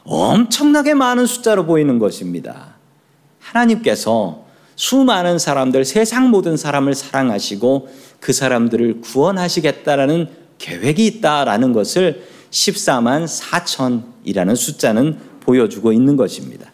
엄청나게 0.05 0.95
많은 0.95 1.27
숫자로 1.27 1.67
보이는 1.67 1.99
것입니다. 1.99 2.77
하나님께서 3.39 4.45
수많은 4.77 5.39
사람들, 5.39 5.85
세상 5.85 6.31
모든 6.31 6.57
사람을 6.57 6.95
사랑하시고 6.95 7.89
그 8.21 8.33
사람들을 8.33 9.01
구원하시겠다라는 9.01 10.29
계획이 10.59 11.07
있다라는 11.07 11.73
것을 11.73 12.27
14만 12.51 13.27
4천이라는 13.27 14.57
숫자는 14.57 15.19
보여주고 15.41 15.93
있는 15.93 16.17
것입니다. 16.17 16.71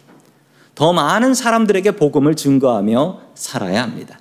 더 0.75 0.92
많은 0.92 1.35
사람들에게 1.35 1.92
복음을 1.92 2.35
증거하며 2.35 3.21
살아야 3.35 3.83
합니다. 3.83 4.21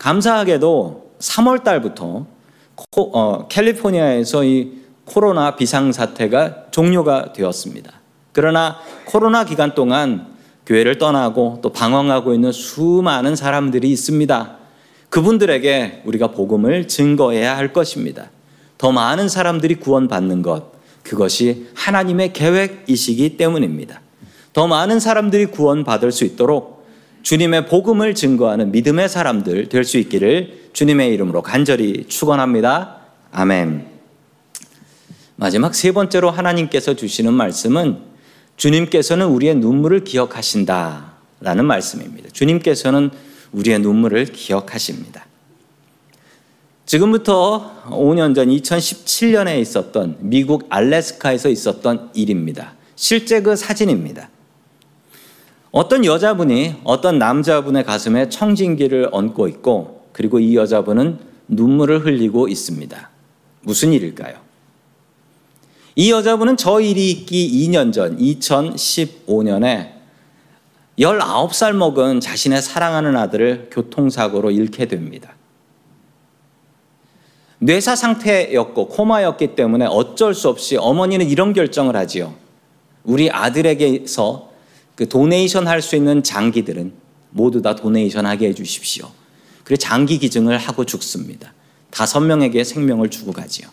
감사하게도 0.00 1.10
3월 1.18 1.62
달부터 1.62 2.26
코, 2.74 3.18
어, 3.18 3.48
캘리포니아에서 3.48 4.44
이 4.44 4.80
코로나 5.04 5.56
비상 5.56 5.92
사태가 5.92 6.70
종료가 6.70 7.34
되었습니다. 7.34 7.92
그러나 8.32 8.78
코로나 9.04 9.44
기간 9.44 9.74
동안 9.74 10.34
교회를 10.64 10.96
떠나고 10.96 11.58
또 11.62 11.72
방황하고 11.72 12.32
있는 12.32 12.50
수많은 12.50 13.36
사람들이 13.36 13.90
있습니다. 13.90 14.56
그분들에게 15.10 16.02
우리가 16.06 16.28
복음을 16.28 16.88
증거해야 16.88 17.56
할 17.56 17.72
것입니다. 17.72 18.30
더 18.78 18.92
많은 18.92 19.28
사람들이 19.28 19.74
구원받는 19.74 20.40
것, 20.40 20.72
그것이 21.02 21.68
하나님의 21.74 22.32
계획이시기 22.32 23.36
때문입니다. 23.36 24.00
더 24.54 24.66
많은 24.66 24.98
사람들이 24.98 25.46
구원받을 25.46 26.10
수 26.10 26.24
있도록 26.24 26.79
주님의 27.22 27.66
복음을 27.66 28.14
증거하는 28.14 28.72
믿음의 28.72 29.08
사람들 29.08 29.68
될 29.68 29.84
수 29.84 29.98
있기를 29.98 30.70
주님의 30.72 31.12
이름으로 31.14 31.42
간절히 31.42 32.04
축원합니다. 32.06 32.98
아멘. 33.32 33.86
마지막 35.36 35.74
세 35.74 35.92
번째로 35.92 36.30
하나님께서 36.30 36.94
주시는 36.94 37.32
말씀은 37.32 37.98
주님께서는 38.56 39.26
우리의 39.26 39.56
눈물을 39.56 40.04
기억하신다. 40.04 41.12
라는 41.40 41.64
말씀입니다. 41.64 42.28
주님께서는 42.32 43.10
우리의 43.52 43.78
눈물을 43.78 44.26
기억하십니다. 44.26 45.26
지금부터 46.84 47.84
5년 47.86 48.34
전 48.34 48.48
2017년에 48.48 49.60
있었던 49.60 50.18
미국 50.20 50.66
알래스카에서 50.68 51.48
있었던 51.48 52.10
일입니다. 52.14 52.74
실제 52.96 53.40
그 53.40 53.56
사진입니다. 53.56 54.28
어떤 55.72 56.04
여자분이 56.04 56.76
어떤 56.84 57.18
남자분의 57.18 57.84
가슴에 57.84 58.28
청진기를 58.28 59.08
얹고 59.12 59.48
있고 59.48 60.08
그리고 60.12 60.40
이 60.40 60.56
여자분은 60.56 61.18
눈물을 61.48 62.04
흘리고 62.04 62.48
있습니다. 62.48 63.10
무슨 63.62 63.92
일일까요? 63.92 64.36
이 65.96 66.10
여자분은 66.10 66.56
저 66.56 66.80
일이 66.80 67.10
있기 67.10 67.68
2년 67.68 67.92
전 67.92 68.16
2015년에 68.16 69.92
19살 70.98 71.72
먹은 71.72 72.20
자신의 72.20 72.62
사랑하는 72.62 73.16
아들을 73.16 73.70
교통사고로 73.70 74.50
잃게 74.50 74.86
됩니다. 74.86 75.34
뇌사 77.58 77.94
상태였고 77.94 78.88
코마였기 78.88 79.54
때문에 79.54 79.86
어쩔 79.86 80.34
수 80.34 80.48
없이 80.48 80.76
어머니는 80.76 81.28
이런 81.28 81.52
결정을 81.52 81.94
하지요. 81.96 82.34
우리 83.04 83.30
아들에게서 83.30 84.49
그 85.00 85.08
도네이션 85.08 85.66
할 85.66 85.80
수 85.80 85.96
있는 85.96 86.22
장기들은 86.22 86.92
모두 87.30 87.62
다 87.62 87.74
도네이션 87.74 88.26
하게 88.26 88.48
해 88.48 88.54
주십시오. 88.54 89.10
그래 89.64 89.78
장기 89.78 90.18
기증을 90.18 90.58
하고 90.58 90.84
죽습니다. 90.84 91.54
다섯 91.88 92.20
명에게 92.20 92.64
생명을 92.64 93.08
주고 93.08 93.32
가지요. 93.32 93.70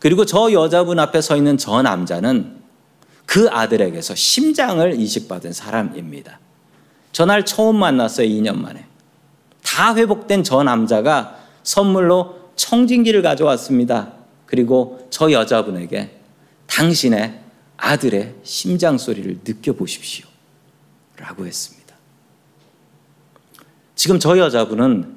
그리고 0.00 0.24
저 0.24 0.50
여자분 0.50 0.98
앞에 0.98 1.20
서 1.20 1.36
있는 1.36 1.56
저 1.58 1.80
남자는 1.80 2.56
그 3.24 3.48
아들에게서 3.48 4.16
심장을 4.16 5.00
이식받은 5.00 5.52
사람입니다. 5.52 6.40
전날 7.12 7.46
처음 7.46 7.76
만났어요, 7.76 8.26
2년 8.26 8.56
만에. 8.56 8.84
다 9.62 9.94
회복된 9.94 10.42
저 10.42 10.64
남자가 10.64 11.38
선물로 11.62 12.50
청진기를 12.56 13.22
가져왔습니다. 13.22 14.14
그리고 14.46 15.06
저 15.08 15.30
여자분에게 15.30 16.18
당신의 16.66 17.45
아들의 17.76 18.34
심장 18.42 18.98
소리를 18.98 19.40
느껴보십시오. 19.44 20.26
라고 21.16 21.46
했습니다. 21.46 21.94
지금 23.94 24.18
저 24.18 24.38
여자분은 24.38 25.16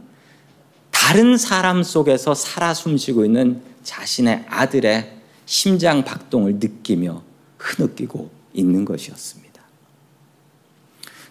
다른 0.91 1.37
사람 1.37 1.83
속에서 1.83 2.33
살아 2.33 2.73
숨쉬고 2.73 3.25
있는 3.25 3.61
자신의 3.83 4.45
아들의 4.47 5.17
심장 5.45 6.03
박동을 6.03 6.55
느끼며 6.55 7.23
흐느끼고 7.57 8.29
있는 8.53 8.85
것이었습니다. 8.85 9.61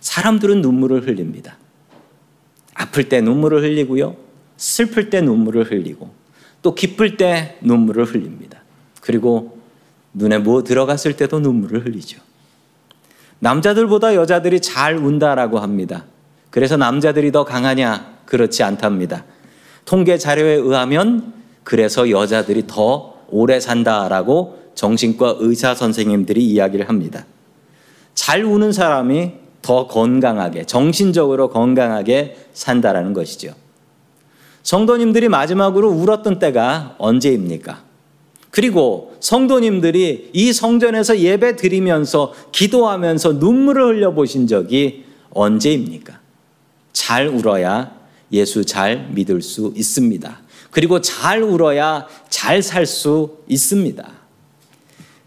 사람들은 0.01 0.63
눈물을 0.63 1.07
흘립니다. 1.07 1.57
아플 2.75 3.09
때 3.09 3.21
눈물을 3.21 3.63
흘리고요. 3.63 4.17
슬플 4.57 5.11
때 5.11 5.21
눈물을 5.21 5.71
흘리고 5.71 6.13
또 6.63 6.75
기쁠 6.75 7.17
때 7.17 7.59
눈물을 7.61 8.05
흘립니다. 8.05 8.63
그리고 9.01 9.58
눈에 10.13 10.39
뭐 10.39 10.63
들어갔을 10.63 11.17
때도 11.17 11.41
눈물을 11.41 11.87
흘리죠. 11.87 12.21
남자들보다 13.41 14.15
여자들이 14.15 14.61
잘 14.61 14.97
운다라고 14.97 15.59
합니다. 15.59 16.05
그래서 16.51 16.77
남자들이 16.77 17.31
더 17.31 17.45
강하냐? 17.45 18.19
그렇지 18.27 18.63
않답니다. 18.63 19.25
통계 19.85 20.19
자료에 20.19 20.55
의하면 20.55 21.33
그래서 21.65 22.11
여자들이 22.11 22.65
더 22.67 23.15
오래 23.29 23.61
산다라고 23.61 24.73
정신과 24.75 25.37
의사 25.39 25.75
선생님들이 25.75 26.45
이야기를 26.45 26.89
합니다. 26.89 27.27
잘 28.15 28.45
우는 28.45 28.73
사람이 28.73 29.33
더 29.63 29.87
건강하게, 29.87 30.65
정신적으로 30.65 31.51
건강하게 31.51 32.37
산다라는 32.53 33.13
것이죠. 33.13 33.53
성도님들이 34.63 35.29
마지막으로 35.29 35.91
울었던 35.91 36.39
때가 36.39 36.97
언제입니까? 36.99 37.88
그리고 38.59 39.15
성도님들이 39.21 40.31
이 40.33 40.53
성전에서 40.53 41.21
예배 41.21 41.55
드리면서 41.55 42.35
기도하면서 42.51 43.35
눈물을 43.35 43.87
흘려 43.87 44.13
보신 44.15 44.49
적이 44.49 45.05
언제입니까? 45.31 46.19
잘 46.93 47.29
울어야 47.29 47.95
예수 48.33 48.65
잘 48.65 49.11
믿을 49.13 49.43
수 49.43 49.73
있습니다. 49.77 50.41
그리고 50.73 51.01
잘 51.01 51.45
울어야 51.45 52.09
잘 52.31 52.61
살 52.61 52.85
수 52.85 53.37
있습니다. 53.47 54.05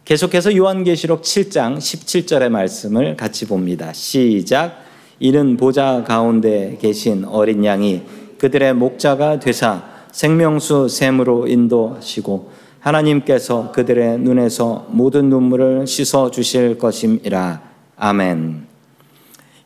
계속해서 0.03 0.53
요한계시록 0.53 1.21
7장 1.21 1.77
17절의 1.77 2.49
말씀을 2.49 3.15
같이 3.15 3.47
봅니다. 3.47 3.93
시작. 3.93 4.83
이는 5.21 5.55
보좌 5.55 6.03
가운데 6.03 6.77
계신 6.81 7.23
어린 7.23 7.63
양이 7.63 8.01
그들의 8.39 8.73
목자가 8.73 9.39
되사 9.39 9.85
생명수 10.11 10.89
샘으로 10.89 11.47
인도하시고 11.47 12.59
하나님께서 12.81 13.71
그들의 13.71 14.19
눈에서 14.19 14.87
모든 14.89 15.29
눈물을 15.29 15.87
씻어 15.87 16.31
주실 16.31 16.77
것임이라. 16.77 17.61
아멘. 17.95 18.67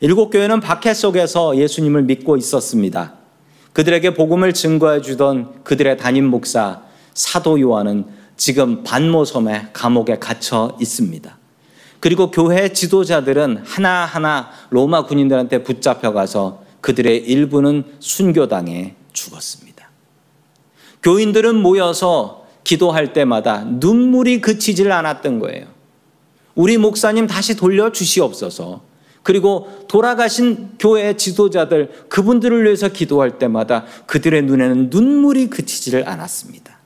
일곱 0.00 0.30
교회는 0.30 0.60
박해 0.60 0.92
속에서 0.92 1.56
예수님을 1.56 2.02
믿고 2.02 2.36
있었습니다. 2.36 3.14
그들에게 3.72 4.14
복음을 4.14 4.52
증거해 4.52 5.00
주던 5.00 5.64
그들의 5.64 5.96
담임 5.96 6.26
목사 6.26 6.82
사도 7.14 7.60
요한은 7.60 8.04
지금 8.36 8.84
반모섬에 8.84 9.68
감옥에 9.72 10.18
갇혀 10.18 10.76
있습니다. 10.78 11.38
그리고 12.00 12.30
교회 12.30 12.72
지도자들은 12.72 13.62
하나하나 13.64 14.50
로마 14.68 15.06
군인들한테 15.06 15.62
붙잡혀 15.62 16.12
가서 16.12 16.62
그들의 16.82 17.16
일부는 17.24 17.84
순교당해 17.98 18.94
죽었습니다. 19.14 19.88
교인들은 21.02 21.56
모여서 21.62 22.45
기도할 22.66 23.12
때마다 23.12 23.62
눈물이 23.62 24.40
그치질 24.40 24.90
않았던 24.90 25.38
거예요. 25.38 25.66
우리 26.56 26.78
목사님 26.78 27.28
다시 27.28 27.54
돌려 27.54 27.92
주시옵소서. 27.92 28.82
그리고 29.22 29.68
돌아가신 29.86 30.70
교회 30.76 31.16
지도자들 31.16 32.06
그분들을 32.08 32.64
위해서 32.64 32.88
기도할 32.88 33.38
때마다 33.38 33.84
그들의 34.06 34.42
눈에는 34.42 34.90
눈물이 34.90 35.46
그치지를 35.48 36.08
않았습니다. 36.08 36.80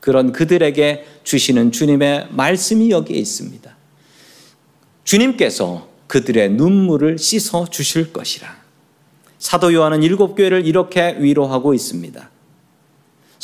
그런 0.00 0.30
그들에게 0.32 1.06
주시는 1.22 1.72
주님의 1.72 2.28
말씀이 2.32 2.90
여기에 2.90 3.16
있습니다. 3.16 3.74
주님께서 5.04 5.88
그들의 6.06 6.50
눈물을 6.50 7.16
씻어 7.16 7.66
주실 7.70 8.12
것이라. 8.12 8.54
사도 9.38 9.72
요한은 9.72 10.02
일곱 10.02 10.34
교회를 10.34 10.66
이렇게 10.66 11.16
위로하고 11.18 11.72
있습니다. 11.72 12.33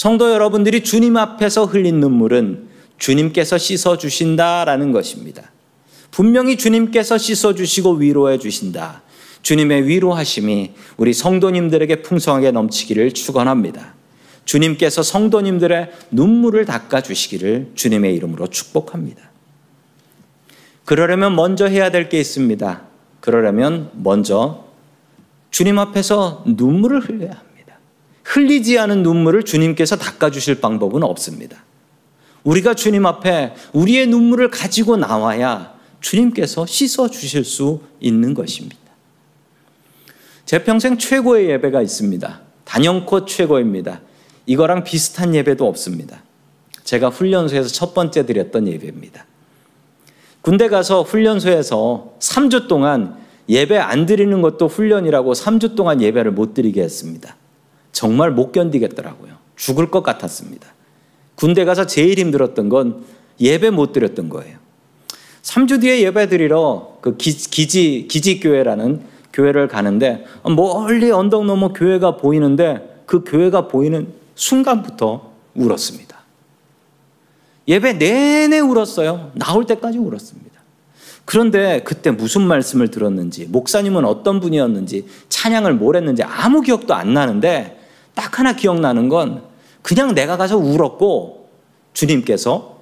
성도 0.01 0.33
여러분들이 0.33 0.83
주님 0.83 1.19
앞에서 1.19 1.67
흘린 1.67 2.01
눈물은 2.01 2.69
주님께서 2.97 3.59
씻어 3.59 3.99
주신다라는 3.99 4.93
것입니다. 4.93 5.53
분명히 6.11 6.57
주님께서 6.57 7.19
씻어 7.19 7.55
주시고 7.55 7.97
위로해 7.97 8.39
주신다. 8.39 9.03
주님의 9.43 9.87
위로하심이 9.87 10.73
우리 10.97 11.13
성도님들에게 11.13 12.01
풍성하게 12.01 12.51
넘치기를 12.51 13.13
축원합니다. 13.13 13.93
주님께서 14.47 15.03
성도님들의 15.03 15.91
눈물을 16.13 16.65
닦아 16.65 17.03
주시기를 17.03 17.73
주님의 17.75 18.15
이름으로 18.15 18.47
축복합니다. 18.47 19.21
그러려면 20.87 21.37
먼저 21.37 21.67
해야 21.67 21.91
될 21.91 22.09
게 22.09 22.19
있습니다. 22.19 22.85
그러려면 23.21 23.91
먼저 23.93 24.65
주님 25.51 25.79
앞에서 25.79 26.45
눈물을 26.47 27.01
흘려야 27.01 27.33
합니다. 27.33 27.50
흘리지 28.25 28.79
않은 28.79 29.03
눈물을 29.03 29.43
주님께서 29.45 29.97
닦아주실 29.97 30.61
방법은 30.61 31.03
없습니다. 31.03 31.65
우리가 32.45 32.75
주님 32.75 33.07
앞에 33.07 33.55
우리의 33.73 34.07
눈물을 34.07 34.51
가지고 34.51 34.97
나와야 34.97 35.75
주님께서 36.01 36.67
씻어 36.67 37.09
주실 37.11 37.45
수 37.45 37.81
있는 38.01 38.35
것입니다. 38.35 38.79
제 40.47 40.65
평생 40.65 40.99
최고의 40.99 41.51
예배가 41.51 41.83
있습니다. 41.83 42.41
단연코 42.65 43.27
최고입니다. 43.27 44.01
이거랑 44.47 44.85
비슷한 44.85 45.35
예배도 45.35 45.67
없습니다. 45.67 46.23
제가 46.85 47.09
훈련소에서 47.09 47.69
첫 47.69 47.95
번째 47.95 48.27
드렸던 48.27 48.67
예배입니다. 48.67 49.27
군대 50.41 50.69
가서 50.69 51.03
훈련소에서 51.03 52.15
3주 52.19 52.67
동안 52.67 53.17
예배 53.49 53.77
안 53.77 54.07
드리는 54.07 54.41
것도 54.41 54.69
훈련이라고 54.69 55.33
3주 55.35 55.77
동안 55.77 56.01
예배를 56.01 56.33
못 56.33 56.55
드리게 56.55 56.83
했습니다. 56.83 57.37
정말 57.93 58.31
못 58.31 58.53
견디겠더라고요. 58.53 59.33
죽을 59.57 59.91
것 59.91 60.03
같았습니다. 60.03 60.69
군대 61.35 61.65
가서 61.65 61.87
제일 61.87 62.19
힘들었던 62.19 62.69
건 62.69 63.05
예배 63.41 63.71
못 63.71 63.93
드렸던 63.93 64.29
거예요. 64.29 64.59
3주 65.43 65.81
뒤에 65.81 66.03
예배 66.03 66.29
드리러 66.29 66.99
그 67.01 67.17
기지, 67.17 68.07
기지교회라는 68.09 69.03
교회를 69.33 69.69
가는데 69.69 70.25
멀리 70.45 71.11
언덕 71.11 71.47
너머 71.47 71.73
교회가 71.73 72.17
보이는데 72.17 73.03
그 73.07 73.25
교회가 73.25 73.69
보이는 73.69 74.13
순간부터 74.35 75.31
울었습니다. 75.55 76.21
예배 77.69 77.95
내내 77.95 78.59
울었어요. 78.59 79.33
나올 79.35 79.67
때까지 79.67 79.99
울었습니다. 79.99 80.51
그런데 81.25 81.83
그때 81.85 82.11
무슨 82.11 82.43
말씀을 82.43 82.91
들었는지, 82.91 83.47
목사님은 83.47 84.05
어떤 84.05 84.41
분이었는지, 84.41 85.07
찬양을 85.29 85.75
뭘 85.75 85.95
했는지 85.95 86.25
아무 86.25 86.61
기억도 86.61 86.95
안 86.95 87.15
나는데 87.15 87.80
딱 88.21 88.39
하나 88.39 88.53
기억나는 88.53 89.09
건 89.09 89.43
그냥 89.81 90.15
내가 90.15 90.37
가서 90.37 90.59
울었고 90.59 91.49
주님께서 91.95 92.81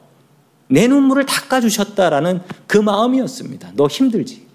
내 0.67 0.89
눈물을 0.89 1.27
닦아주셨다라는 1.27 2.41
그 2.67 2.77
마음이었습니다. 2.77 3.71
너 3.77 3.87
힘들지? 3.87 4.49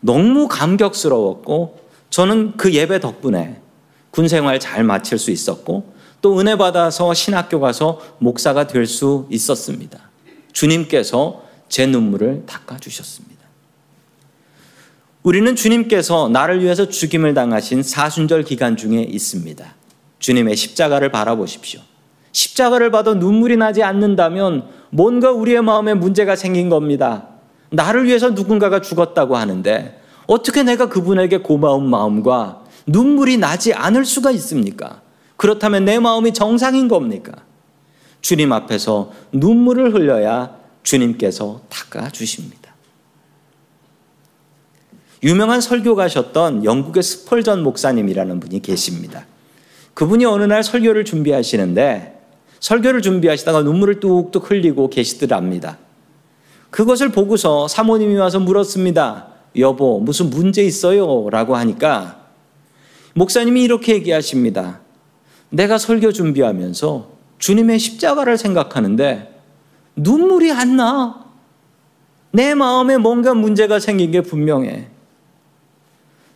너무 0.00 0.48
감격스러웠고 0.48 1.80
저는 2.10 2.58
그 2.58 2.74
예배 2.74 3.00
덕분에 3.00 3.62
군 4.10 4.28
생활 4.28 4.60
잘 4.60 4.84
마칠 4.84 5.18
수 5.18 5.30
있었고 5.30 5.94
또 6.20 6.38
은혜 6.38 6.58
받아서 6.58 7.14
신학교 7.14 7.60
가서 7.60 8.02
목사가 8.18 8.66
될 8.66 8.86
수 8.86 9.26
있었습니다. 9.30 9.98
주님께서 10.52 11.42
제 11.70 11.86
눈물을 11.86 12.44
닦아주셨습니다. 12.44 13.33
우리는 15.24 15.56
주님께서 15.56 16.28
나를 16.28 16.62
위해서 16.62 16.90
죽임을 16.90 17.32
당하신 17.32 17.82
사순절 17.82 18.44
기간 18.44 18.76
중에 18.76 19.00
있습니다. 19.02 19.64
주님의 20.18 20.54
십자가를 20.54 21.10
바라보십시오. 21.10 21.80
십자가를 22.32 22.90
봐도 22.90 23.14
눈물이 23.14 23.56
나지 23.56 23.82
않는다면 23.82 24.68
뭔가 24.90 25.30
우리의 25.32 25.62
마음에 25.62 25.94
문제가 25.94 26.36
생긴 26.36 26.68
겁니다. 26.68 27.28
나를 27.70 28.04
위해서 28.04 28.30
누군가가 28.30 28.82
죽었다고 28.82 29.34
하는데 29.34 29.98
어떻게 30.26 30.62
내가 30.62 30.90
그분에게 30.90 31.38
고마운 31.38 31.88
마음과 31.88 32.62
눈물이 32.86 33.38
나지 33.38 33.72
않을 33.72 34.04
수가 34.04 34.30
있습니까? 34.32 35.00
그렇다면 35.38 35.86
내 35.86 35.98
마음이 35.98 36.34
정상인 36.34 36.86
겁니까? 36.86 37.32
주님 38.20 38.52
앞에서 38.52 39.10
눈물을 39.32 39.94
흘려야 39.94 40.54
주님께서 40.82 41.62
닦아 41.70 42.10
주십니다. 42.10 42.63
유명한 45.24 45.62
설교가셨던 45.62 46.64
영국의 46.64 47.02
스펄전 47.02 47.62
목사님이라는 47.62 48.40
분이 48.40 48.60
계십니다. 48.60 49.24
그분이 49.94 50.26
어느 50.26 50.44
날 50.44 50.62
설교를 50.62 51.06
준비하시는데 51.06 52.20
설교를 52.60 53.00
준비하시다가 53.00 53.62
눈물을 53.62 54.00
뚝뚝 54.00 54.50
흘리고 54.50 54.90
계시더랍니다. 54.90 55.78
그것을 56.68 57.10
보고서 57.10 57.68
사모님이 57.68 58.16
와서 58.16 58.38
물었습니다. 58.38 59.28
여보, 59.56 59.98
무슨 59.98 60.28
문제 60.28 60.62
있어요? 60.62 61.28
라고 61.30 61.56
하니까 61.56 62.20
목사님이 63.14 63.62
이렇게 63.62 63.94
얘기하십니다. 63.94 64.80
내가 65.48 65.78
설교 65.78 66.12
준비하면서 66.12 67.08
주님의 67.38 67.78
십자가를 67.78 68.36
생각하는데 68.36 69.40
눈물이 69.96 70.52
안 70.52 70.76
나. 70.76 71.24
내 72.30 72.54
마음에 72.54 72.98
뭔가 72.98 73.32
문제가 73.32 73.78
생긴 73.78 74.10
게 74.10 74.20
분명해. 74.20 74.93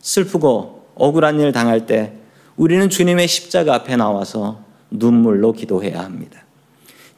슬프고 0.01 0.87
억울한 0.95 1.39
일 1.39 1.51
당할 1.51 1.85
때 1.85 2.13
우리는 2.55 2.89
주님의 2.89 3.27
십자가 3.27 3.75
앞에 3.75 3.95
나와서 3.95 4.63
눈물로 4.91 5.53
기도해야 5.53 6.01
합니다. 6.01 6.43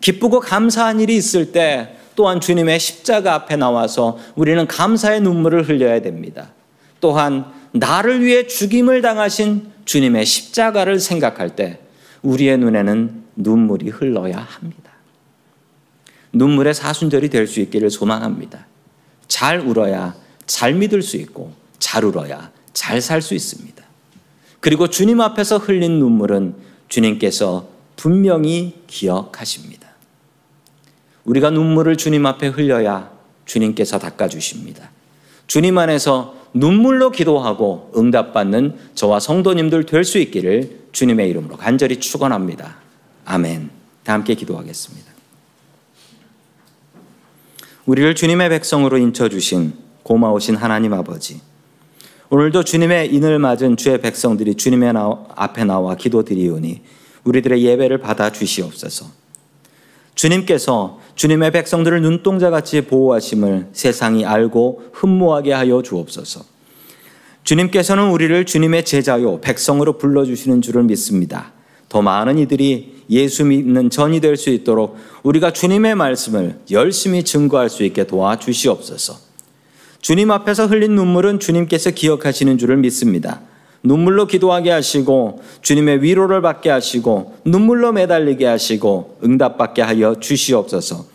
기쁘고 0.02 0.40
감사한 0.40 1.00
일이 1.00 1.16
있을 1.16 1.52
때 1.52 1.98
또한 2.16 2.42
주님의 2.42 2.80
십자가 2.80 3.34
앞에 3.34 3.56
나와서 3.56 4.18
우리는 4.36 4.68
감사의 4.68 5.22
눈물을 5.22 5.68
흘려야 5.68 6.02
됩니다. 6.02 6.52
또한 7.00 7.46
나를 7.72 8.24
위해 8.24 8.48
죽임을 8.48 9.02
당하신 9.02 9.72
주님의 9.86 10.26
십자가를 10.26 11.00
생각할 11.00 11.56
때 11.56 11.80
우리의 12.22 12.58
눈에는 12.58 13.24
눈물이 13.36 13.90
흘러야 13.90 14.38
합니다. 14.38 14.92
눈물의 16.34 16.74
사순절이 16.74 17.30
될 17.30 17.48
수 17.48 17.60
있기를 17.62 17.90
소망합니다. 17.90 18.68
잘 19.28 19.60
울어야 19.60 20.16
잘 20.46 20.74
믿을 20.74 21.02
수 21.02 21.18
있고 21.18 21.54
잘 21.80 22.04
울어야 22.06 22.52
잘 22.74 23.02
살 23.02 23.22
수 23.22 23.34
있습니다. 23.34 23.84
그리고 24.60 24.88
주님 24.88 25.22
앞에서 25.22 25.58
흘린 25.58 26.00
눈물은 26.00 26.56
주님께서 26.88 27.68
분명히 27.96 28.82
기억하십니다. 28.88 29.90
우리가 31.26 31.50
눈물을 31.50 31.98
주님 31.98 32.26
앞에 32.26 32.48
흘려야 32.48 33.12
주님께서 33.46 34.00
닦아주십니다. 34.00 34.90
주님 35.48 35.78
안에서 35.78 36.36
눈물로 36.54 37.12
기도하고 37.12 37.92
응답받는 37.96 38.78
저와 38.96 39.20
성도님들 39.20 39.86
될 39.86 40.04
수 40.04 40.18
있기를 40.18 40.82
주님의 40.92 41.30
이름으로 41.30 41.58
간절히 41.58 42.00
축원합니다. 42.00 42.78
아멘. 43.26 43.70
다 44.04 44.14
함께 44.14 44.36
기도하겠습니다. 44.36 45.12
우리를 47.86 48.16
주님의 48.16 48.50
백성으로 48.50 48.98
인쳐 48.98 49.30
주신 49.30 49.74
고마우신 50.04 50.56
하나님 50.56 50.94
아버지. 50.94 51.42
오늘도 52.34 52.64
주님의 52.64 53.14
인을 53.14 53.40
맞은 53.40 53.76
주의 53.76 54.00
백성들이 54.00 54.56
주님의 54.56 54.94
앞에 55.36 55.66
나와 55.66 55.96
기도드리오니 55.96 56.80
우리들의 57.26 57.62
예배를 57.62 57.98
받아 57.98 58.32
주시옵소서. 58.32 59.08
주님께서 60.16 61.02
주님의 61.16 61.52
백성들을 61.52 62.02
눈동자같이 62.02 62.86
보호하심을 62.86 63.72
세상이 63.74 64.26
알고 64.26 64.92
흠모하게 64.94 65.52
하여 65.52 65.82
주옵소서. 65.82 66.46
주님께서는 67.44 68.10
우리를 68.12 68.46
주님의 68.46 68.86
제자요 68.86 69.42
백성으로 69.42 69.98
불러주시는 69.98 70.62
줄을 70.62 70.84
믿습니다. 70.84 71.52
더 71.90 72.02
많은 72.02 72.38
이들이 72.38 73.04
예수 73.10 73.44
믿는 73.44 73.90
전이 73.90 74.22
될 74.22 74.38
수 74.38 74.52
있도록 74.52 74.96
우리가 75.24 75.52
주님의 75.52 75.96
말씀을 75.96 76.60
열심히 76.72 77.24
증거할 77.24 77.70
수 77.70 77.84
있게 77.84 78.08
도와주시옵소서. 78.08 79.31
주님 80.02 80.32
앞에서 80.32 80.66
흘린 80.66 80.96
눈물은 80.96 81.40
주님께서 81.40 81.92
기억하시는 81.92 82.58
줄을 82.58 82.78
믿습니다. 82.78 83.42
눈물로 83.84 84.28
기도하게 84.28 84.72
하시고 84.72 85.42
주님의 85.62 86.04
위로를 86.04 86.42
받게 86.42 86.70
하시고 86.70 87.38
눈물로 87.46 87.94
매달리게 87.94 88.46
하시고 88.46 89.20
응답받게 89.24 89.82
하여 89.82 90.16
주시옵소서. 90.20 91.06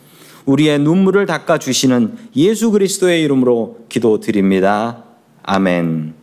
우리의 0.45 0.79
눈물을 0.79 1.25
닦아 1.25 1.57
주시는 1.59 2.17
예수 2.35 2.71
그리스도의 2.71 3.21
이름으로 3.23 3.79
기도드립니다. 3.89 5.03
아멘. 5.43 6.16